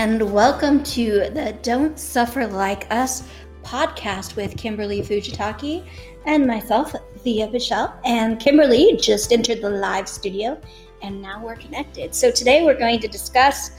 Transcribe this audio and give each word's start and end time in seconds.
and 0.00 0.32
welcome 0.32 0.82
to 0.82 1.28
the 1.34 1.54
Don't 1.60 1.98
Suffer 1.98 2.46
Like 2.46 2.90
Us 2.90 3.28
podcast 3.62 4.34
with 4.34 4.56
Kimberly 4.56 5.02
Fujitaki 5.02 5.86
and 6.24 6.46
myself, 6.46 6.94
Thea 7.18 7.46
Bichelle. 7.48 7.92
And 8.06 8.40
Kimberly 8.40 8.96
just 8.96 9.30
entered 9.30 9.60
the 9.60 9.68
live 9.68 10.08
studio, 10.08 10.58
and 11.02 11.20
now 11.20 11.44
we're 11.44 11.56
connected. 11.56 12.14
So 12.14 12.30
today 12.30 12.64
we're 12.64 12.78
going 12.78 12.98
to 13.00 13.08
discuss 13.08 13.72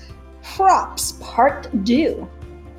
props 0.43 1.13
part 1.21 1.67
two. 1.83 2.29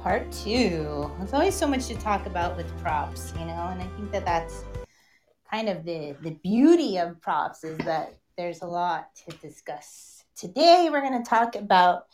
Part 0.00 0.30
two. 0.30 1.10
There's 1.18 1.32
always 1.32 1.56
so 1.56 1.66
much 1.66 1.88
to 1.88 1.96
talk 1.96 2.26
about 2.26 2.56
with 2.56 2.68
props, 2.80 3.32
you 3.40 3.44
know, 3.44 3.70
and 3.72 3.82
I 3.82 3.88
think 3.96 4.12
that 4.12 4.24
that's 4.24 4.62
kind 5.50 5.68
of 5.68 5.84
the 5.84 6.14
the 6.22 6.38
beauty 6.44 6.96
of 6.98 7.20
props 7.20 7.64
is 7.64 7.76
that 7.78 8.14
there's 8.36 8.62
a 8.62 8.66
lot 8.66 9.08
to 9.26 9.36
discuss. 9.38 10.22
Today 10.36 10.90
we're 10.92 11.00
going 11.00 11.20
to 11.20 11.28
talk 11.28 11.56
about 11.56 12.04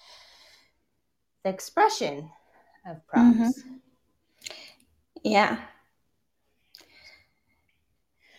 the 1.48 1.54
expression 1.54 2.30
of 2.86 3.04
props. 3.06 3.38
Mm-hmm. 3.38 3.50
Yeah. 5.24 5.58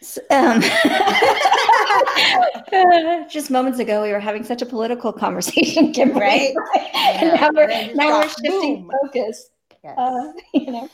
So, 0.01 0.21
um, 0.29 0.61
just 3.29 3.51
moments 3.51 3.79
ago, 3.79 4.03
we 4.03 4.11
were 4.11 4.19
having 4.19 4.43
such 4.43 4.61
a 4.61 4.65
political 4.65 5.11
conversation, 5.11 5.91
Kimberly. 5.97 6.21
Right? 6.21 6.53
and 6.93 7.33
now 7.33 7.49
we're, 7.53 7.63
and 7.63 7.71
then 7.71 7.89
it 7.89 7.95
now 7.95 8.19
we're 8.19 8.29
shifting 8.29 8.87
boom. 8.87 8.91
focus. 9.03 9.49
Yes. 9.83 9.97
Uh, 9.97 10.31
you 10.53 10.71
know, 10.71 10.89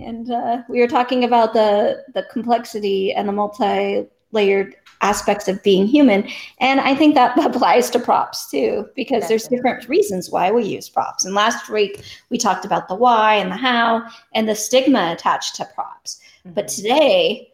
and 0.00 0.30
uh, 0.30 0.62
we 0.68 0.80
were 0.80 0.88
talking 0.88 1.24
about 1.24 1.52
the 1.52 2.04
the 2.14 2.22
complexity 2.30 3.12
and 3.12 3.28
the 3.28 3.32
multi-layered 3.32 4.76
aspects 5.00 5.48
of 5.48 5.62
being 5.62 5.86
human, 5.86 6.28
and 6.60 6.80
I 6.80 6.94
think 6.94 7.14
that 7.14 7.38
applies 7.44 7.90
to 7.90 7.98
props 7.98 8.50
too, 8.50 8.88
because 8.94 9.28
there's 9.28 9.48
different 9.48 9.88
reasons 9.88 10.30
why 10.30 10.50
we 10.50 10.64
use 10.64 10.88
props. 10.88 11.24
And 11.24 11.34
last 11.34 11.68
week 11.68 12.02
we 12.30 12.38
talked 12.38 12.64
about 12.64 12.88
the 12.88 12.94
why 12.94 13.34
and 13.34 13.50
the 13.50 13.56
how 13.56 14.02
and 14.34 14.48
the 14.48 14.54
stigma 14.54 15.12
attached 15.12 15.56
to 15.56 15.64
props. 15.74 16.20
But 16.44 16.66
Mhm. 16.66 16.76
today, 16.76 17.52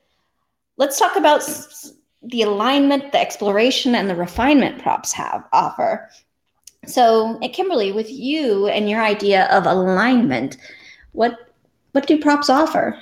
let's 0.77 0.99
talk 0.99 1.17
about 1.17 1.43
the 2.23 2.43
alignment, 2.43 3.13
the 3.13 3.21
exploration, 3.21 3.95
and 3.95 4.09
the 4.09 4.17
refinement 4.17 4.81
props 4.83 5.13
have 5.13 5.45
offer. 5.53 6.09
So, 6.87 7.39
uh, 7.43 7.49
Kimberly, 7.49 7.93
with 7.93 8.11
you 8.11 8.67
and 8.69 8.89
your 8.89 9.03
idea 9.03 9.47
of 9.47 9.67
alignment, 9.67 10.57
what 11.13 11.39
what 11.93 12.07
do 12.09 12.19
props 12.21 12.51
offer? 12.51 12.99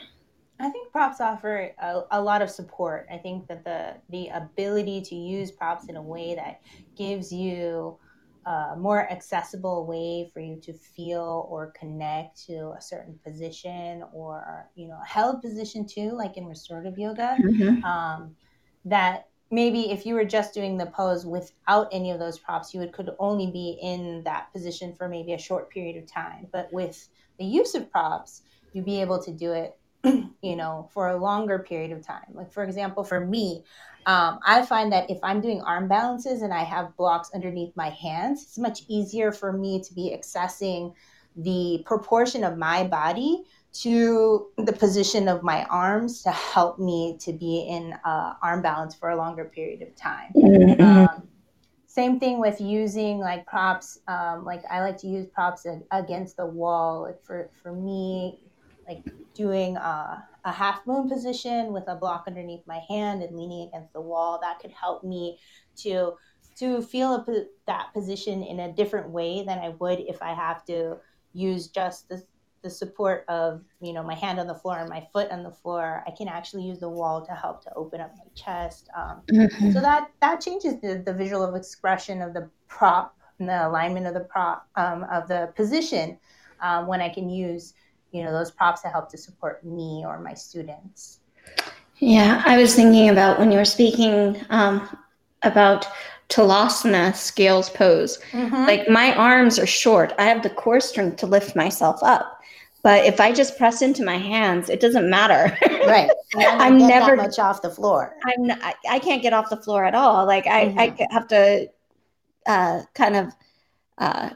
I 0.63 0.71
think 0.71 0.93
props 0.93 1.21
offer 1.21 1.73
a, 1.81 2.03
a 2.13 2.23
lot 2.23 2.41
of 2.41 2.49
support. 2.49 3.07
I 3.13 3.19
think 3.19 3.49
that 3.49 3.65
the 3.65 3.95
the 4.11 4.29
ability 4.29 5.03
to 5.03 5.15
use 5.15 5.51
props 5.51 5.89
in 5.89 5.97
a 5.97 6.03
way 6.03 6.37
that 6.37 6.61
gives 6.97 7.33
you 7.33 7.99
a 8.47 8.75
more 8.77 9.11
accessible 9.11 9.87
way 9.87 10.31
for 10.33 10.41
you 10.41 10.61
to 10.61 10.73
feel 10.73 11.47
or 11.49 11.73
connect 11.79 12.45
to 12.47 12.75
a 12.77 12.81
certain 12.81 13.19
position 13.25 14.05
or 14.13 14.69
you 14.75 14.89
know 14.89 14.99
a 15.03 15.07
held 15.07 15.43
position 15.43 15.87
too, 15.87 16.13
like 16.13 16.37
in 16.37 16.47
restorative 16.47 16.97
yoga. 16.97 17.37
um, 17.85 18.35
that 18.85 19.29
maybe 19.51 19.91
if 19.91 20.07
you 20.07 20.15
were 20.15 20.25
just 20.25 20.55
doing 20.55 20.77
the 20.77 20.87
pose 20.87 21.27
without 21.27 21.89
any 21.93 22.11
of 22.11 22.19
those 22.19 22.39
props, 22.39 22.73
you 22.73 22.81
would 22.81 22.93
could 22.93 23.11
only 23.19 23.51
be 23.51 23.79
in 23.83 24.23
that 24.25 24.53
position 24.53 24.95
for 24.95 25.09
maybe 25.09 25.35
a 25.35 25.39
short 25.39 25.71
period 25.71 25.97
of 25.97 26.11
time. 26.11 26.47
But 26.53 26.73
with 26.73 27.09
the 27.39 27.45
use 27.45 27.75
of 27.75 27.91
props, 27.91 28.43
you'd 28.73 28.85
be 28.85 29.01
able 29.01 29.23
to 29.23 29.31
do 29.31 29.53
it, 29.53 29.79
you 30.43 30.57
know, 30.57 30.89
for 30.93 31.09
a 31.09 31.17
longer 31.17 31.59
period 31.59 31.93
of 31.93 32.05
time. 32.05 32.27
Like 32.33 32.53
for 32.53 32.65
example, 32.65 33.05
for 33.05 33.21
me, 33.21 33.65
um, 34.07 34.41
I 34.45 34.65
find 34.65 34.93
that 34.93 35.09
if 35.11 35.19
I'm 35.23 35.41
doing 35.41 35.61
arm 35.63 35.89
balances 35.89 36.43
and 36.43 36.53
I 36.53 36.65
have 36.65 36.97
blocks 36.97 37.31
underneath 37.35 37.75
my 37.77 37.91
hands, 37.91 38.43
it's 38.43 38.59
much 38.59 38.83
easier 38.89 39.31
for 39.31 39.53
me 39.53 39.81
to 39.83 39.95
be 39.95 40.17
accessing 40.17 40.95
the 41.37 41.83
proportion 41.87 42.45
of 42.45 42.59
my 42.59 42.85
body 42.85 43.45
to 43.73 44.49
the 44.59 44.73
position 44.73 45.29
of 45.29 45.43
my 45.43 45.65
arms 45.65 46.23
to 46.23 46.31
help 46.31 46.79
me 46.79 47.17
to 47.21 47.33
be 47.33 47.67
in 47.71 47.95
uh, 48.05 48.35
arm 48.43 48.61
balance 48.61 48.95
for 48.95 49.11
a 49.11 49.17
longer 49.17 49.45
period 49.47 49.83
of 49.83 49.95
time. 49.97 50.31
Um, 50.81 51.29
same 51.87 52.19
thing 52.19 52.39
with 52.39 52.61
using 52.61 53.19
like 53.19 53.47
props. 53.47 53.99
Um, 54.09 54.45
like 54.45 54.63
I 54.71 54.81
like 54.81 54.99
to 54.99 55.07
use 55.07 55.27
props 55.27 55.67
against 55.91 56.37
the 56.37 56.47
wall. 56.47 57.03
Like 57.03 57.23
for 57.23 57.51
for 57.63 57.73
me, 57.73 58.41
like 58.87 59.05
doing 59.35 59.77
a, 59.77 60.25
a 60.45 60.53
half 60.53 60.87
moon 60.87 61.09
position 61.09 61.73
with 61.73 61.85
a 61.89 61.95
block 61.95 62.25
underneath 62.27 62.67
my 62.67 62.81
hand 62.89 63.23
and 63.23 63.37
leaning 63.37 63.69
against 63.69 63.93
the 63.93 64.01
wall. 64.01 64.39
That 64.43 64.59
could 64.61 64.73
help 64.73 65.05
me 65.05 65.39
to 65.79 66.15
to 66.57 66.83
feel 66.83 67.15
a, 67.15 67.45
that 67.67 67.93
position 67.95 68.43
in 68.43 68.61
a 68.61 68.73
different 68.73 69.09
way 69.09 69.43
than 69.45 69.59
I 69.59 69.71
would 69.71 70.01
if 70.01 70.21
I 70.21 70.35
have 70.35 70.65
to 70.67 70.99
use 71.33 71.69
just 71.69 72.09
the 72.09 72.23
the 72.63 72.71
support 72.71 73.25
of 73.29 73.61
you 73.81 73.93
know 73.93 74.03
my 74.03 74.15
hand 74.15 74.39
on 74.39 74.47
the 74.47 74.55
floor 74.55 74.79
and 74.79 74.89
my 74.89 75.07
foot 75.13 75.31
on 75.31 75.43
the 75.43 75.51
floor. 75.51 76.05
I 76.07 76.11
can 76.13 76.29
actually 76.29 76.65
use 76.65 76.79
the 76.79 76.89
wall 76.89 77.25
to 77.27 77.33
help 77.33 77.63
to 77.65 77.75
open 77.75 78.01
up 78.01 78.13
my 78.17 78.25
chest. 78.35 78.89
Um, 78.97 79.23
so 79.73 79.81
that 79.81 80.11
that 80.21 80.41
changes 80.41 80.81
the, 80.81 81.03
the 81.05 81.13
visual 81.13 81.43
of 81.43 81.55
expression 81.55 82.23
of 82.23 82.35
the 82.35 82.49
prop 82.69 83.17
and 83.39 83.49
the 83.49 83.67
alignment 83.67 84.07
of 84.07 84.15
the 84.15 84.21
prop 84.21 84.69
um, 84.77 85.05
of 85.11 85.29
the 85.29 85.53
position 85.57 86.19
um, 86.61 86.87
when 86.87 87.01
I 87.01 87.09
can 87.09 87.29
use 87.29 87.75
you 88.13 88.23
know 88.23 88.33
those 88.33 88.51
props 88.51 88.83
that 88.83 88.93
help 88.93 89.09
to 89.11 89.19
support 89.19 89.65
me 89.65 90.05
or 90.07 90.21
my 90.21 90.35
students. 90.35 91.21
Yeah, 91.99 92.43
I 92.45 92.57
was 92.57 92.75
thinking 92.75 93.09
about 93.09 93.39
when 93.39 93.51
you 93.51 93.59
were 93.59 93.65
speaking 93.65 94.45
um, 94.51 94.97
about 95.43 95.87
Tolasana 96.29 97.15
scales 97.15 97.71
pose. 97.71 98.19
Mm-hmm. 98.33 98.55
Like 98.55 98.89
my 98.89 99.15
arms 99.17 99.59
are 99.59 99.67
short. 99.67 100.13
I 100.19 100.25
have 100.25 100.43
the 100.43 100.51
core 100.51 100.81
strength 100.81 101.17
to 101.19 101.27
lift 101.27 101.55
myself 101.55 102.03
up. 102.03 102.41
But 102.83 103.05
if 103.05 103.21
I 103.21 103.33
just 103.33 103.57
press 103.57 103.81
into 103.81 104.05
my 104.05 104.17
hands, 104.17 104.69
it 104.69 104.81
doesn't 104.81 105.09
matter. 105.09 105.57
right, 105.87 106.11
I'm 106.37 106.79
never- 106.79 107.15
much 107.17 107.39
off 107.39 107.63
the 107.63 107.71
floor. 107.71 108.17
I'm 108.25 108.51
I, 108.51 108.75
I 108.91 108.99
can't 108.99 109.23
get 109.23 109.33
off 109.33 109.51
the 109.51 109.57
floor 109.57 109.85
at 109.85 109.95
all. 109.95 110.27
Like 110.27 110.47
I, 110.47 110.75
I 110.77 111.07
have 111.13 111.29
to 111.29 111.71
uh, 112.47 112.83
kind 112.95 113.17
of 113.17 113.33
uh, 113.99 114.31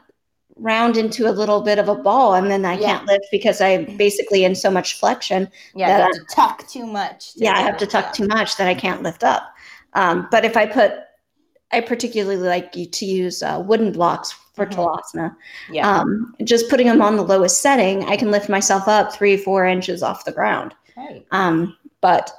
round 0.56 0.96
into 0.96 1.28
a 1.28 1.32
little 1.32 1.60
bit 1.60 1.78
of 1.78 1.88
a 1.88 1.94
ball, 1.94 2.34
and 2.34 2.50
then 2.50 2.64
I 2.64 2.78
Yeah. 2.78 2.96
can't 2.96 3.06
lift 3.06 3.26
because 3.30 3.60
I'm 3.60 3.96
basically 3.96 4.44
in 4.44 4.54
so 4.54 4.70
much 4.70 4.98
flexion. 4.98 5.50
Yeah, 5.74 5.88
that 5.98 6.02
have 6.04 6.12
to 6.12 6.34
tuck 6.34 6.66
too 6.68 6.86
much. 6.86 7.34
to 7.34 7.40
Yeah, 7.44 7.52
I 7.54 7.60
have 7.60 7.76
to 7.78 7.86
tuck 7.86 8.06
up. 8.06 8.12
too 8.14 8.26
much 8.26 8.56
that 8.56 8.66
I 8.66 8.74
can't 8.74 9.02
lift 9.02 9.22
up. 9.22 9.42
Um, 9.92 10.28
but 10.30 10.44
if 10.44 10.56
I 10.56 10.66
put, 10.66 10.92
I 11.72 11.80
particularly 11.80 12.36
like 12.38 12.74
you 12.76 12.86
to 12.86 13.04
use 13.04 13.42
uh, 13.42 13.62
wooden 13.66 13.92
blocks 13.92 14.32
for 14.54 14.64
Mhm. 14.66 14.72
Tolasana. 14.74 15.36
Yeah, 15.70 15.90
Um, 16.00 16.34
just 16.44 16.70
putting 16.70 16.86
them 16.86 17.02
on 17.02 17.16
the 17.16 17.22
lowest 17.24 17.60
setting, 17.60 18.04
I 18.08 18.16
can 18.16 18.30
lift 18.30 18.48
myself 18.48 18.88
up 18.88 19.12
three, 19.12 19.36
four 19.36 19.66
inches 19.66 20.02
off 20.02 20.24
the 20.24 20.32
ground. 20.32 20.74
right. 20.96 21.26
Um, 21.32 21.76
but 22.00 22.32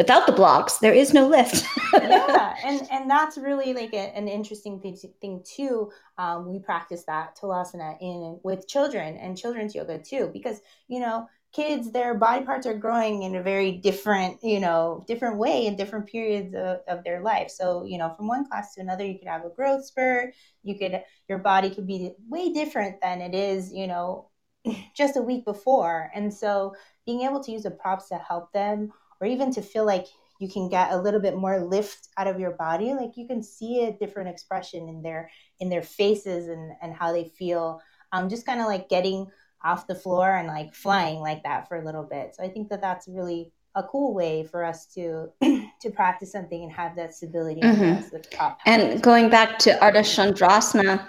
without 0.00 0.26
the 0.26 0.32
blocks, 0.32 0.78
there 0.78 0.94
is 0.94 1.12
no 1.12 1.28
lift. 1.28 1.62
yeah 1.92 2.54
and 2.64 2.88
and 2.90 3.10
that's 3.10 3.36
really 3.36 3.72
like 3.72 3.92
a, 3.92 4.16
an 4.16 4.28
interesting 4.28 4.80
thing, 4.80 4.96
thing 5.20 5.42
too 5.44 5.90
um, 6.18 6.50
we 6.50 6.58
practice 6.58 7.04
that 7.04 7.36
tolasana 7.36 7.96
in 8.00 8.38
with 8.42 8.68
children 8.68 9.16
and 9.16 9.36
children's 9.36 9.74
yoga 9.74 9.98
too 9.98 10.30
because 10.32 10.60
you 10.88 11.00
know 11.00 11.26
kids 11.52 11.90
their 11.90 12.14
body 12.14 12.44
parts 12.44 12.66
are 12.66 12.78
growing 12.78 13.24
in 13.24 13.34
a 13.36 13.42
very 13.42 13.72
different 13.72 14.38
you 14.42 14.60
know 14.60 15.04
different 15.06 15.36
way 15.36 15.66
in 15.66 15.76
different 15.76 16.06
periods 16.06 16.54
of, 16.54 16.78
of 16.86 17.02
their 17.04 17.22
life 17.22 17.50
so 17.50 17.84
you 17.84 17.98
know 17.98 18.12
from 18.16 18.28
one 18.28 18.48
class 18.48 18.74
to 18.74 18.80
another 18.80 19.04
you 19.04 19.18
could 19.18 19.28
have 19.28 19.44
a 19.44 19.50
growth 19.50 19.84
spurt 19.84 20.32
you 20.62 20.78
could 20.78 21.02
your 21.28 21.38
body 21.38 21.70
could 21.70 21.86
be 21.86 22.12
way 22.28 22.52
different 22.52 23.00
than 23.00 23.20
it 23.20 23.34
is 23.34 23.72
you 23.72 23.86
know 23.86 24.28
just 24.96 25.16
a 25.16 25.22
week 25.22 25.44
before 25.44 26.10
and 26.14 26.32
so 26.32 26.74
being 27.04 27.22
able 27.22 27.42
to 27.42 27.50
use 27.50 27.64
the 27.64 27.70
props 27.70 28.08
to 28.08 28.16
help 28.16 28.52
them 28.52 28.92
or 29.20 29.26
even 29.26 29.52
to 29.54 29.62
feel 29.62 29.84
like 29.84 30.06
you 30.38 30.48
can 30.48 30.68
get 30.68 30.92
a 30.92 30.96
little 31.00 31.20
bit 31.20 31.36
more 31.36 31.60
lift 31.60 32.08
out 32.16 32.26
of 32.26 32.40
your 32.40 32.52
body 32.52 32.94
like 32.94 33.16
you 33.16 33.26
can 33.26 33.42
see 33.42 33.84
a 33.84 33.92
different 33.92 34.28
expression 34.30 34.88
in 34.88 35.02
their 35.02 35.30
in 35.60 35.68
their 35.68 35.82
faces 35.82 36.48
and 36.48 36.72
and 36.82 36.94
how 36.94 37.12
they 37.12 37.24
feel. 37.24 37.80
Um 38.12 38.28
just 38.28 38.46
kind 38.46 38.60
of 38.60 38.66
like 38.66 38.88
getting 38.88 39.26
off 39.62 39.86
the 39.86 39.94
floor 39.94 40.36
and 40.36 40.48
like 40.48 40.74
flying 40.74 41.20
like 41.20 41.42
that 41.42 41.68
for 41.68 41.76
a 41.76 41.84
little 41.84 42.04
bit. 42.04 42.34
So 42.34 42.42
i 42.42 42.48
think 42.48 42.68
that 42.70 42.80
that's 42.80 43.06
really 43.08 43.52
a 43.76 43.82
cool 43.84 44.14
way 44.14 44.42
for 44.44 44.64
us 44.64 44.86
to 44.94 45.28
to 45.42 45.90
practice 45.90 46.32
something 46.32 46.62
and 46.62 46.72
have 46.72 46.96
that 46.96 47.14
stability 47.14 47.60
Mhm. 47.60 48.10
the 48.10 48.54
and 48.66 49.02
going 49.02 49.30
back 49.30 49.58
to 49.60 49.70
Ardha 49.78 50.02
Chandrasana 50.02 51.06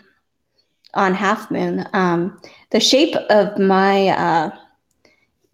on 0.93 1.13
Half 1.13 1.49
Moon, 1.51 1.87
um, 1.93 2.41
the 2.71 2.79
shape 2.79 3.15
of 3.15 3.57
my 3.57 4.09
uh, 4.09 4.51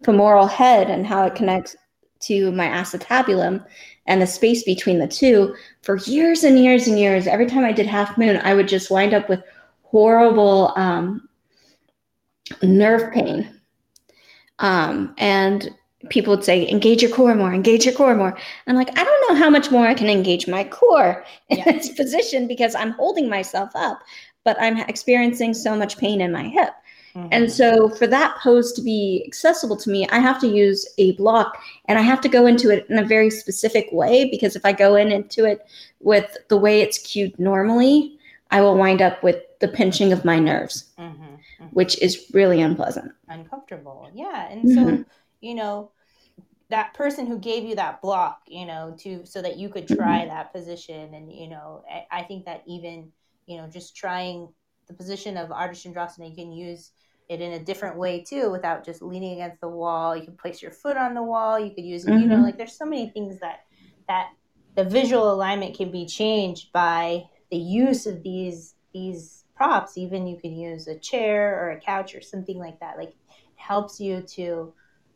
femoral 0.04 0.46
head 0.46 0.90
and 0.90 1.06
how 1.06 1.24
it 1.26 1.34
connects 1.34 1.76
to 2.20 2.50
my 2.52 2.66
acetabulum 2.66 3.64
and 4.06 4.20
the 4.22 4.26
space 4.26 4.62
between 4.64 4.98
the 4.98 5.06
two 5.08 5.54
for 5.82 5.96
years 5.98 6.44
and 6.44 6.58
years 6.58 6.86
and 6.88 6.98
years. 6.98 7.26
Every 7.26 7.46
time 7.46 7.64
i 7.64 7.72
did 7.72 7.86
half 7.86 8.16
moon 8.18 8.40
i 8.44 8.54
would 8.54 8.68
just 8.68 8.90
wind 8.90 9.14
up 9.14 9.28
with 9.28 9.42
horrible 9.82 10.72
um, 10.76 11.28
nerve 12.62 13.12
pain. 13.12 13.48
Um, 14.58 15.14
and 15.18 15.74
people 16.10 16.34
would 16.34 16.44
say 16.44 16.68
engage 16.68 17.02
your 17.02 17.10
core 17.10 17.34
more 17.34 17.52
engage 17.52 17.84
your 17.84 17.94
core 17.94 18.14
more. 18.14 18.36
I'm 18.66 18.76
like 18.76 18.96
i 18.98 19.04
don't 19.04 19.28
know 19.28 19.34
how 19.36 19.50
much 19.50 19.70
more 19.70 19.86
i 19.86 19.94
can 19.94 20.08
engage 20.08 20.46
my 20.46 20.64
core 20.64 21.24
in 21.48 21.58
Yeah. 21.58 21.72
this 21.72 21.90
position 21.90 22.46
because 22.46 22.74
i'm 22.76 22.92
holding 22.92 23.28
myself 23.28 23.70
up 23.74 24.00
but 24.44 24.56
i'm 24.60 24.78
experiencing 24.78 25.54
so 25.54 25.74
much 25.76 25.98
pain 25.98 26.20
in 26.20 26.30
my 26.30 26.44
hip 26.44 26.70
Mm-hmm. 27.14 27.28
And 27.32 27.50
so, 27.50 27.88
for 27.88 28.06
that 28.06 28.36
pose 28.42 28.72
to 28.74 28.82
be 28.82 29.24
accessible 29.26 29.76
to 29.78 29.90
me, 29.90 30.06
I 30.08 30.18
have 30.18 30.40
to 30.40 30.48
use 30.48 30.86
a 30.98 31.12
block 31.12 31.58
and 31.86 31.98
I 31.98 32.02
have 32.02 32.20
to 32.22 32.28
go 32.28 32.46
into 32.46 32.70
it 32.70 32.86
in 32.88 32.98
a 32.98 33.04
very 33.04 33.30
specific 33.30 33.88
way 33.92 34.28
because 34.30 34.56
if 34.56 34.64
I 34.64 34.72
go 34.72 34.94
in 34.94 35.10
into 35.10 35.44
it 35.44 35.66
with 36.00 36.36
the 36.48 36.56
way 36.56 36.80
it's 36.80 36.98
cued 36.98 37.38
normally, 37.38 38.18
I 38.50 38.60
will 38.60 38.76
wind 38.76 39.02
up 39.02 39.22
with 39.22 39.42
the 39.60 39.68
pinching 39.68 40.12
of 40.12 40.24
my 40.24 40.38
nerves, 40.38 40.90
mm-hmm. 40.98 41.22
Mm-hmm. 41.22 41.64
which 41.66 42.00
is 42.00 42.26
really 42.32 42.60
unpleasant. 42.60 43.12
Uncomfortable. 43.28 44.10
Yeah. 44.14 44.48
And 44.48 44.68
so, 44.68 44.80
mm-hmm. 44.84 45.02
you 45.40 45.54
know, 45.54 45.90
that 46.70 46.94
person 46.94 47.26
who 47.26 47.38
gave 47.38 47.64
you 47.64 47.74
that 47.76 48.00
block, 48.02 48.42
you 48.46 48.66
know, 48.66 48.94
to 48.98 49.24
so 49.24 49.42
that 49.42 49.56
you 49.56 49.68
could 49.68 49.88
try 49.88 50.20
mm-hmm. 50.20 50.28
that 50.28 50.52
position. 50.52 51.14
And, 51.14 51.32
you 51.32 51.48
know, 51.48 51.84
I, 51.90 52.20
I 52.20 52.22
think 52.22 52.44
that 52.44 52.62
even, 52.66 53.10
you 53.46 53.56
know, 53.56 53.66
just 53.66 53.96
trying 53.96 54.48
the 54.88 54.94
position 54.94 55.36
of 55.36 55.50
Ardha 55.50 55.70
Chandrasana, 55.70 56.28
you 56.28 56.34
can 56.34 56.52
use 56.52 56.92
it 57.28 57.40
in 57.40 57.52
a 57.52 57.58
different 57.58 57.96
way 57.96 58.22
too 58.22 58.50
without 58.50 58.84
just 58.84 59.02
leaning 59.02 59.34
against 59.34 59.60
the 59.60 59.68
wall. 59.68 60.16
You 60.16 60.24
can 60.24 60.36
place 60.36 60.62
your 60.62 60.70
foot 60.70 60.96
on 60.96 61.14
the 61.14 61.22
wall. 61.22 61.60
You 61.60 61.70
could 61.70 61.84
use, 61.84 62.04
mm-hmm. 62.04 62.18
you 62.18 62.26
know, 62.26 62.36
mm-hmm. 62.36 62.44
like 62.44 62.56
there's 62.56 62.76
so 62.76 62.86
many 62.86 63.10
things 63.10 63.38
that 63.40 63.60
that 64.08 64.30
the 64.74 64.84
visual 64.84 65.32
alignment 65.32 65.76
can 65.76 65.90
be 65.90 66.06
changed 66.06 66.72
by 66.72 67.24
the 67.50 67.58
use 67.58 68.06
of 68.06 68.22
these 68.22 68.74
these 68.94 69.44
props. 69.54 69.98
Even 69.98 70.26
you 70.26 70.38
can 70.38 70.56
use 70.56 70.86
a 70.88 70.98
chair 70.98 71.62
or 71.62 71.72
a 71.72 71.80
couch 71.80 72.14
or 72.14 72.22
something 72.22 72.58
like 72.58 72.80
that. 72.80 72.96
Like 72.96 73.14
helps 73.56 74.00
you 74.00 74.22
to 74.22 74.72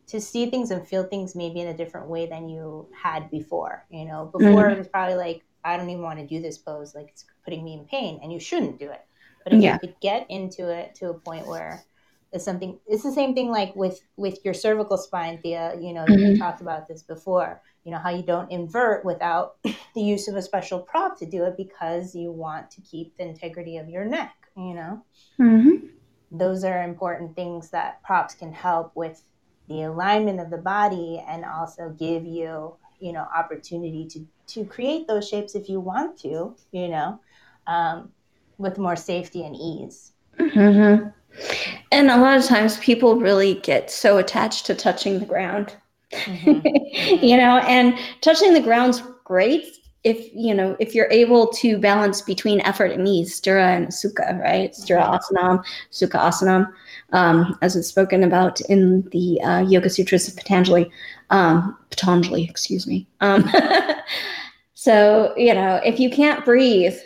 to 0.09 0.21
see 0.21 0.51
things 0.51 0.71
and 0.71 0.87
feel 0.87 1.05
things 1.05 1.35
maybe 1.35 1.61
in 1.61 1.69
a 1.69 1.77
different 1.77 2.09
way 2.09 2.27
than 2.27 2.49
you 2.49 2.87
had 2.95 3.31
before. 3.31 3.87
You 3.89 4.05
know, 4.05 4.27
before 4.27 4.65
mm-hmm. 4.65 4.73
it 4.73 4.79
was 4.79 4.89
probably 4.89 5.15
like, 5.15 5.43
I 5.65 5.79
don't 5.79 5.89
even 5.89 6.03
want 6.03 6.19
to 6.19 6.27
do 6.27 6.43
this 6.43 6.59
pose. 6.59 6.95
Like 6.95 7.09
it's 7.09 7.25
putting 7.45 7.65
me 7.65 7.75
in 7.75 7.85
pain, 7.87 8.21
and 8.23 8.31
you 8.31 8.39
shouldn't 8.39 8.79
do 8.79 8.91
it. 8.91 9.01
But 9.45 9.55
if 9.55 9.63
yeah. 9.63 9.75
you 9.75 9.79
could 9.81 10.01
get 10.01 10.27
into 10.31 10.69
it 10.69 10.95
to 10.97 11.11
a 11.11 11.15
point 11.15 11.47
where 11.47 11.85
it's 12.33 12.45
something, 12.45 12.79
it's 12.87 13.03
the 13.03 13.13
same 13.13 13.35
thing 13.35 13.51
like 13.51 13.75
with 13.77 14.01
with 14.17 14.39
your 14.45 14.55
cervical 14.55 14.97
spine, 14.97 15.39
Thea. 15.43 15.77
You 15.81 15.93
know, 15.93 16.05
mm-hmm. 16.05 16.33
you 16.33 16.39
talked 16.39 16.61
about 16.61 16.89
this 16.89 17.03
before. 17.03 17.61
You 17.85 17.93
know 17.93 17.99
how 17.99 18.11
you 18.11 18.23
don't 18.23 18.51
invert 18.51 19.05
without 19.05 19.57
the 19.95 20.01
use 20.01 20.29
of 20.29 20.37
a 20.37 20.43
special 20.43 20.81
prop 20.81 21.19
to 21.19 21.27
do 21.27 21.45
it 21.45 21.57
because 21.57 22.15
you 22.15 22.31
want 22.31 22.71
to 22.73 22.81
keep 22.81 23.17
the 23.17 23.25
integrity 23.25 23.77
of 23.77 23.89
your 23.89 24.05
neck. 24.05 24.35
You 24.57 24.75
know, 24.75 25.05
mm-hmm. 25.39 25.87
those 26.31 26.65
are 26.65 26.83
important 26.83 27.35
things 27.35 27.71
that 27.71 28.03
props 28.03 28.35
can 28.35 28.53
help 28.53 28.93
with 28.95 29.23
the 29.69 29.83
alignment 29.83 30.41
of 30.41 30.51
the 30.51 30.59
body 30.59 31.23
and 31.27 31.45
also 31.45 31.95
give 31.99 32.25
you 32.25 32.77
you 32.99 33.13
know 33.13 33.27
opportunity 33.37 34.07
to 34.07 34.27
to 34.47 34.65
create 34.65 35.07
those 35.07 35.29
shapes 35.29 35.55
if 35.55 35.69
you 35.69 35.81
want 35.81 36.19
to 36.19 36.55
you 36.73 36.89
know 36.89 37.21
um, 37.67 38.11
with 38.63 38.79
more 38.79 38.97
safety 38.97 39.45
and 39.45 39.57
ease 39.57 40.13
mm-hmm. 40.39 41.09
and 41.91 42.11
a 42.11 42.17
lot 42.17 42.37
of 42.37 42.45
times 42.45 42.79
people 42.79 43.17
really 43.17 43.55
get 43.55 43.91
so 43.91 44.19
attached 44.19 44.67
to 44.67 44.75
touching 44.75 45.19
the 45.19 45.27
ground 45.27 45.75
mm-hmm. 46.13 46.67
you 47.25 47.37
know 47.37 47.59
and 47.59 47.99
touching 48.21 48.55
the 48.55 48.61
ground's 48.61 49.03
great 49.25 49.79
if 50.05 50.29
you 50.35 50.55
know 50.55 50.77
if 50.81 50.95
you're 50.95 51.11
able 51.11 51.47
to 51.49 51.79
balance 51.79 52.21
between 52.23 52.61
effort 52.63 52.91
and 52.91 53.07
ease 53.07 53.41
sthira 53.41 53.77
and 53.77 53.89
sukha 53.89 54.39
right 54.41 54.73
sthira 54.73 55.03
mm-hmm. 55.03 55.37
asanam 55.37 55.65
sukha 55.91 56.19
asanam 56.21 56.73
um, 57.13 57.57
as 57.63 57.77
it's 57.77 57.89
spoken 57.89 58.25
about 58.25 58.61
in 58.63 59.03
the 59.11 59.41
uh, 59.43 59.61
yoga 59.61 59.91
sutras 59.91 60.29
of 60.29 60.37
patanjali 60.37 60.91
um, 61.31 61.77
patanjali 61.91 62.45
excuse 62.45 62.87
me 62.87 63.07
um, 63.21 63.49
so 64.75 65.33
you 65.37 65.55
know 65.55 65.81
if 65.85 66.01
you 66.01 66.11
can't 66.11 66.45
breathe 66.45 66.99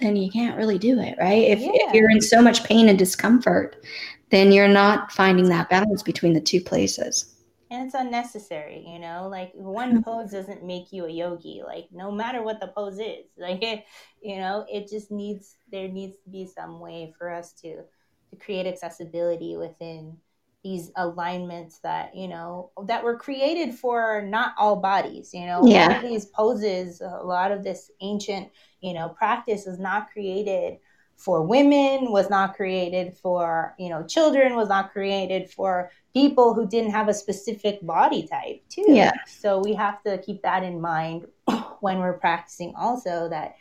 then 0.00 0.16
you 0.16 0.30
can't 0.30 0.56
really 0.56 0.78
do 0.78 0.98
it 1.00 1.16
right 1.18 1.44
if, 1.44 1.60
yeah. 1.60 1.70
if 1.72 1.94
you're 1.94 2.10
in 2.10 2.20
so 2.20 2.40
much 2.42 2.64
pain 2.64 2.88
and 2.88 2.98
discomfort 2.98 3.84
then 4.30 4.52
you're 4.52 4.68
not 4.68 5.10
finding 5.12 5.48
that 5.48 5.68
balance 5.68 6.02
between 6.02 6.32
the 6.32 6.40
two 6.40 6.60
places 6.60 7.34
and 7.70 7.86
it's 7.86 7.94
unnecessary 7.94 8.84
you 8.86 8.98
know 8.98 9.28
like 9.30 9.52
one 9.54 9.92
mm-hmm. 9.92 10.02
pose 10.02 10.30
doesn't 10.30 10.64
make 10.64 10.92
you 10.92 11.04
a 11.06 11.10
yogi 11.10 11.62
like 11.64 11.86
no 11.92 12.10
matter 12.10 12.42
what 12.42 12.60
the 12.60 12.68
pose 12.68 12.98
is 12.98 13.26
like 13.38 13.62
it, 13.62 13.84
you 14.22 14.36
know 14.36 14.66
it 14.70 14.88
just 14.88 15.10
needs 15.10 15.56
there 15.70 15.88
needs 15.88 16.16
to 16.24 16.30
be 16.30 16.46
some 16.46 16.80
way 16.80 17.12
for 17.16 17.32
us 17.32 17.52
to 17.52 17.82
to 18.30 18.36
create 18.36 18.66
accessibility 18.66 19.56
within 19.56 20.16
these 20.62 20.90
alignments 20.96 21.78
that 21.78 22.14
you 22.14 22.28
know 22.28 22.70
that 22.86 23.02
were 23.02 23.16
created 23.16 23.74
for 23.74 24.22
not 24.22 24.52
all 24.58 24.76
bodies 24.76 25.32
you 25.32 25.46
know 25.46 25.62
yeah. 25.64 25.86
a 25.86 25.92
lot 25.92 26.04
of 26.04 26.10
these 26.10 26.26
poses 26.26 27.00
a 27.00 27.24
lot 27.24 27.50
of 27.50 27.64
this 27.64 27.90
ancient 28.02 28.50
you 28.80 28.92
know 28.92 29.08
practice 29.08 29.66
is 29.66 29.78
not 29.78 30.10
created 30.10 30.78
for 31.16 31.42
women 31.42 32.10
was 32.10 32.30
not 32.30 32.56
created 32.56 33.16
for 33.16 33.74
you 33.78 33.90
know 33.90 34.02
children 34.04 34.56
was 34.56 34.68
not 34.68 34.90
created 34.90 35.50
for 35.50 35.90
people 36.14 36.54
who 36.54 36.66
didn't 36.66 36.90
have 36.90 37.08
a 37.08 37.14
specific 37.14 37.84
body 37.86 38.26
type 38.26 38.62
too. 38.68 38.86
Yeah. 38.88 39.12
So 39.26 39.60
we 39.60 39.74
have 39.74 40.02
to 40.04 40.18
keep 40.18 40.42
that 40.42 40.62
in 40.62 40.80
mind 40.80 41.26
when 41.80 41.98
we're 41.98 42.18
practicing 42.18 42.74
also 42.74 43.28
that 43.28 43.56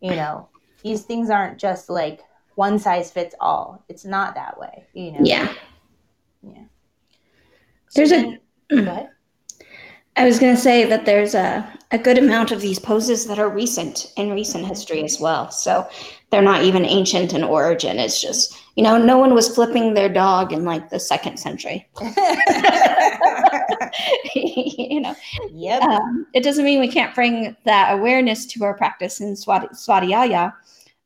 you 0.00 0.12
know 0.16 0.48
these 0.82 1.02
things 1.02 1.28
aren't 1.30 1.58
just 1.58 1.90
like 1.90 2.22
one 2.54 2.78
size 2.78 3.10
fits 3.10 3.34
all. 3.40 3.84
It's 3.88 4.04
not 4.04 4.34
that 4.34 4.58
way 4.58 4.86
you 4.94 5.12
know? 5.12 5.20
Yeah. 5.22 5.52
Yeah. 6.42 6.64
So 7.88 8.04
there's 8.04 8.10
then, 8.10 8.40
a 8.70 9.08
I 10.16 10.24
was 10.24 10.38
going 10.38 10.54
to 10.54 10.60
say 10.60 10.84
that 10.84 11.04
there's 11.04 11.34
a, 11.34 11.75
a 11.92 11.98
good 11.98 12.18
amount 12.18 12.50
of 12.50 12.60
these 12.60 12.78
poses 12.78 13.26
that 13.26 13.38
are 13.38 13.48
recent 13.48 14.12
in 14.16 14.32
recent 14.32 14.66
history 14.66 15.04
as 15.04 15.20
well. 15.20 15.50
So 15.50 15.88
they're 16.30 16.42
not 16.42 16.64
even 16.64 16.84
ancient 16.84 17.32
in 17.32 17.44
origin. 17.44 17.98
It's 17.98 18.20
just, 18.20 18.58
you 18.74 18.82
know, 18.82 18.98
no 18.98 19.18
one 19.18 19.34
was 19.34 19.54
flipping 19.54 19.94
their 19.94 20.08
dog 20.08 20.52
in 20.52 20.64
like 20.64 20.90
the 20.90 20.98
second 20.98 21.38
century. 21.38 21.88
you 24.34 25.00
know, 25.00 25.14
yep. 25.50 25.82
Um, 25.82 26.26
it 26.34 26.42
doesn't 26.42 26.64
mean 26.64 26.80
we 26.80 26.90
can't 26.90 27.14
bring 27.14 27.56
that 27.64 27.92
awareness 27.92 28.46
to 28.46 28.64
our 28.64 28.74
practice 28.74 29.20
in 29.20 29.34
Swadhyaya 29.34 30.52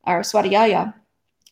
or 0.07 0.21
Swadhyaya 0.21 0.95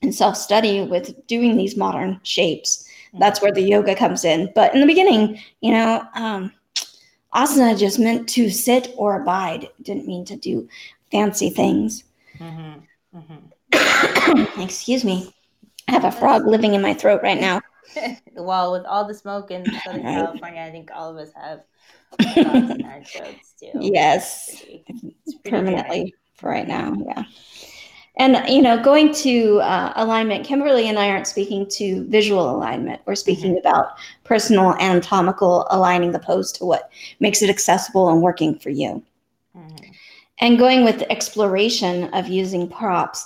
and 0.03 0.15
self 0.15 0.37
study 0.37 0.83
with 0.83 1.27
doing 1.27 1.57
these 1.57 1.77
modern 1.77 2.21
shapes. 2.23 2.89
That's 3.19 3.41
where 3.41 3.53
the 3.53 3.63
yoga 3.63 3.95
comes 3.95 4.25
in. 4.25 4.53
But 4.55 4.75
in 4.75 4.81
the 4.81 4.87
beginning, 4.87 5.41
you 5.61 5.73
know, 5.73 6.05
um, 6.15 6.53
asana 7.35 7.79
just 7.79 7.99
meant 7.99 8.29
to 8.31 8.51
sit 8.51 8.93
or 8.97 9.21
abide. 9.21 9.65
It 9.65 9.83
didn't 9.83 10.07
mean 10.07 10.25
to 10.27 10.37
do 10.37 10.69
fancy 11.11 11.51
things. 11.51 12.05
Mm-hmm. 12.39 13.19
Mm-hmm. 13.19 14.61
Excuse 14.63 15.05
me. 15.05 15.35
I 15.89 15.93
have 15.93 16.05
a 16.05 16.13
frog 16.13 16.47
living 16.47 16.75
in 16.75 16.83
my 16.83 16.95
throat 16.95 17.23
right 17.23 17.41
now. 17.41 17.61
well, 18.35 18.73
with 18.73 18.85
all 18.85 19.07
the 19.07 19.14
smoke 19.14 19.50
in 19.50 19.64
Southern. 19.85 20.02
California, 20.02 20.61
I 20.61 20.71
think 20.71 20.91
all 20.95 21.11
of 21.11 21.17
us 21.17 21.33
have 21.35 21.62
frogs 22.35 22.71
in 22.71 22.85
our 22.85 23.02
throats 23.05 23.55
too. 23.59 23.71
Yes, 23.75 24.49
it's 24.49 24.61
pretty, 24.62 25.17
it's 25.26 25.35
pretty 25.37 25.50
permanently 25.50 26.14
for 26.35 26.50
right 26.50 26.69
now. 26.69 26.95
Yeah. 27.07 27.25
And 28.19 28.37
you 28.49 28.61
know, 28.61 28.83
going 28.83 29.15
to 29.15 29.61
uh, 29.61 29.93
alignment, 29.95 30.45
Kimberly 30.45 30.89
and 30.89 30.99
I 30.99 31.09
aren't 31.09 31.29
speaking 31.29 31.67
to 31.71 32.05
visual 32.09 32.51
alignment. 32.51 33.01
We're 33.07 33.15
speaking 33.15 33.53
mm-hmm. 33.53 33.67
about 33.67 33.97
personal 34.25 34.75
anatomical 34.75 35.69
aligning 35.71 36.11
the 36.11 36.19
pose 36.19 36.51
to 36.53 36.65
what 36.65 36.91
makes 37.21 37.43
it 37.43 37.51
accessible 37.51 38.11
and 38.11 38.21
working 38.21 38.59
for 38.59 38.71
you. 38.71 39.03
Mm-hmm. 39.57 39.93
And 40.41 40.59
going 40.59 40.85
with 40.85 41.03
exploration 41.11 42.13
of 42.13 42.29
using 42.29 42.69
props. 42.69 43.25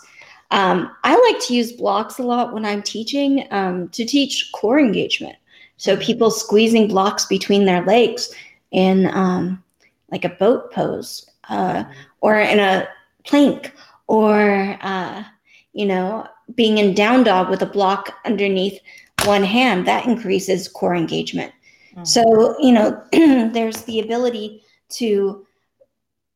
Um, 0.50 0.94
I 1.04 1.18
like 1.30 1.42
to 1.46 1.54
use 1.54 1.72
blocks 1.72 2.18
a 2.18 2.22
lot 2.22 2.52
when 2.52 2.66
I'm 2.66 2.82
teaching 2.82 3.46
um, 3.50 3.88
to 3.90 4.04
teach 4.04 4.50
core 4.52 4.78
engagement. 4.78 5.36
So 5.78 5.94
mm-hmm. 5.94 6.02
people 6.02 6.30
squeezing 6.30 6.88
blocks 6.88 7.24
between 7.24 7.64
their 7.64 7.84
legs 7.86 8.34
in 8.70 9.06
um, 9.06 9.62
like 10.10 10.26
a 10.26 10.30
boat 10.30 10.70
pose 10.70 11.26
uh, 11.48 11.84
mm-hmm. 11.84 11.92
or 12.20 12.38
in 12.38 12.58
a 12.58 12.86
plank 13.24 13.72
or 14.12 14.76
uh, 14.82 15.24
you 15.72 15.86
know 15.86 16.26
being 16.54 16.76
in 16.76 16.94
down 16.94 17.24
dog 17.24 17.48
with 17.48 17.62
a 17.62 17.66
block 17.66 18.14
underneath 18.26 18.78
one 19.24 19.42
hand 19.42 19.86
that 19.88 20.06
increases 20.06 20.68
core 20.68 20.94
engagement 20.94 21.50
mm-hmm. 21.92 22.04
so 22.04 22.54
you 22.60 22.72
know 22.72 23.02
there's 23.52 23.82
the 23.84 24.00
ability 24.00 24.62
to 24.90 25.46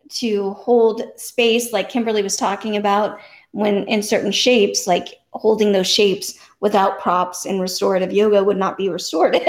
to 0.09 0.53
hold 0.53 1.03
space 1.17 1.73
like 1.73 1.91
kimberly 1.91 2.23
was 2.23 2.37
talking 2.37 2.77
about 2.77 3.19
when 3.51 3.85
in 3.89 4.03
certain 4.03 4.33
shapes 4.33 4.87
like 4.87 5.09
holding 5.35 5.73
those 5.73 5.87
shapes 5.87 6.39
without 6.61 6.99
props 6.99 7.45
in 7.45 7.61
restorative 7.61 8.11
yoga 8.11 8.43
would 8.43 8.57
not 8.57 8.79
be 8.79 8.89
restorative 8.89 9.43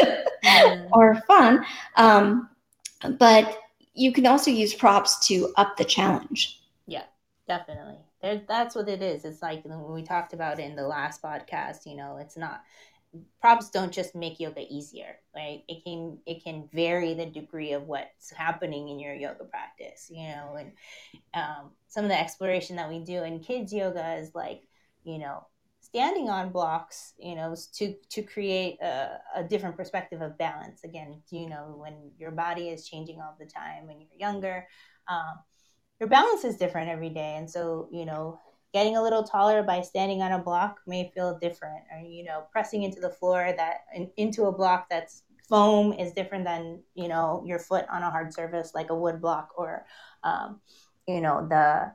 mm. 0.44 0.90
or 0.92 1.16
fun 1.28 1.64
um, 1.96 2.50
but 3.18 3.60
you 3.94 4.12
can 4.12 4.28
also 4.28 4.52
use 4.52 4.74
props 4.74 5.26
to 5.26 5.54
up 5.56 5.78
the 5.78 5.86
challenge 5.86 6.60
yeah 6.88 7.04
definitely 7.48 7.96
that's 8.22 8.76
what 8.76 8.90
it 8.90 9.02
is. 9.02 9.26
It's 9.26 9.42
like 9.42 9.64
when 9.64 9.94
we 9.94 10.04
talked 10.04 10.34
about 10.34 10.60
in 10.60 10.76
the 10.76 10.88
last 10.88 11.22
podcast, 11.22 11.86
you 11.86 11.96
know, 11.96 12.18
it's 12.18 12.38
not 12.38 12.62
props 13.40 13.70
don't 13.70 13.94
just 13.94 14.16
make 14.16 14.40
yoga 14.40 14.62
easier, 14.70 15.18
right? 15.36 15.64
It 15.68 15.84
can 15.84 16.18
it 16.26 16.44
can 16.44 16.68
vary 16.74 17.14
the 17.14 17.26
degree 17.26 17.74
of 17.74 17.84
what's 17.84 18.32
happening 18.32 18.90
in 18.90 19.00
your 19.00 19.14
yoga 19.14 19.46
practice, 19.46 20.08
you 20.10 20.28
know, 20.28 20.58
and 20.60 20.72
um, 21.34 21.72
some 21.88 22.06
of 22.06 22.10
the 22.10 22.20
exploration 22.20 22.76
that 22.78 22.90
we 22.90 23.00
do 23.00 23.24
in 23.24 23.40
kids 23.40 23.74
yoga 23.74 24.16
is 24.16 24.32
like, 24.36 24.64
you 25.04 25.20
know, 25.20 25.46
standing 25.82 26.30
on 26.30 26.52
blocks, 26.52 27.14
you 27.18 27.36
know, 27.36 27.56
to 27.74 27.96
to 28.10 28.22
create 28.22 28.80
a, 28.82 29.20
a, 29.36 29.44
different 29.44 29.78
perspective 29.78 30.22
of 30.22 30.38
balance. 30.38 30.84
Again, 30.84 31.22
you 31.30 31.50
know, 31.50 31.76
when 31.78 32.12
your 32.18 32.32
body 32.32 32.70
is 32.70 32.88
changing 32.88 33.22
all 33.22 33.36
the 33.40 33.46
time 33.46 33.88
when 33.88 34.02
you're 34.02 34.20
younger, 34.20 34.68
um, 35.08 35.40
your 36.00 36.10
balance 36.10 36.44
is 36.44 36.58
different 36.58 36.90
every 36.90 37.10
day, 37.10 37.36
and 37.38 37.50
so 37.50 37.88
you 37.92 38.06
know, 38.06 38.40
getting 38.74 38.98
a 38.98 39.04
little 39.04 39.24
taller 39.24 39.64
by 39.64 39.82
standing 39.82 40.22
on 40.22 40.32
a 40.32 40.40
block 40.40 40.80
may 40.88 41.12
feel 41.14 41.38
different, 41.40 41.84
or 41.92 42.00
you 42.00 42.24
know, 42.24 42.44
pressing 42.52 42.84
into 42.84 43.00
the 43.00 43.10
floor 43.10 43.54
that 43.56 43.86
in, 43.94 44.10
into 44.18 44.46
a 44.46 44.52
block 44.52 44.88
that's 44.90 45.24
foam 45.48 45.94
is 45.94 46.14
different 46.14 46.44
than 46.44 46.82
you 46.94 47.08
know 47.08 47.44
your 47.46 47.60
foot 47.60 47.86
on 47.90 48.04
a 48.04 48.12
hard 48.12 48.34
surface 48.34 48.74
like 48.76 48.90
a 48.90 48.96
wood 48.96 49.22
block 49.22 49.50
or 49.58 49.86
um, 50.24 50.60
you 51.08 51.22
know 51.22 51.48
the 51.48 51.92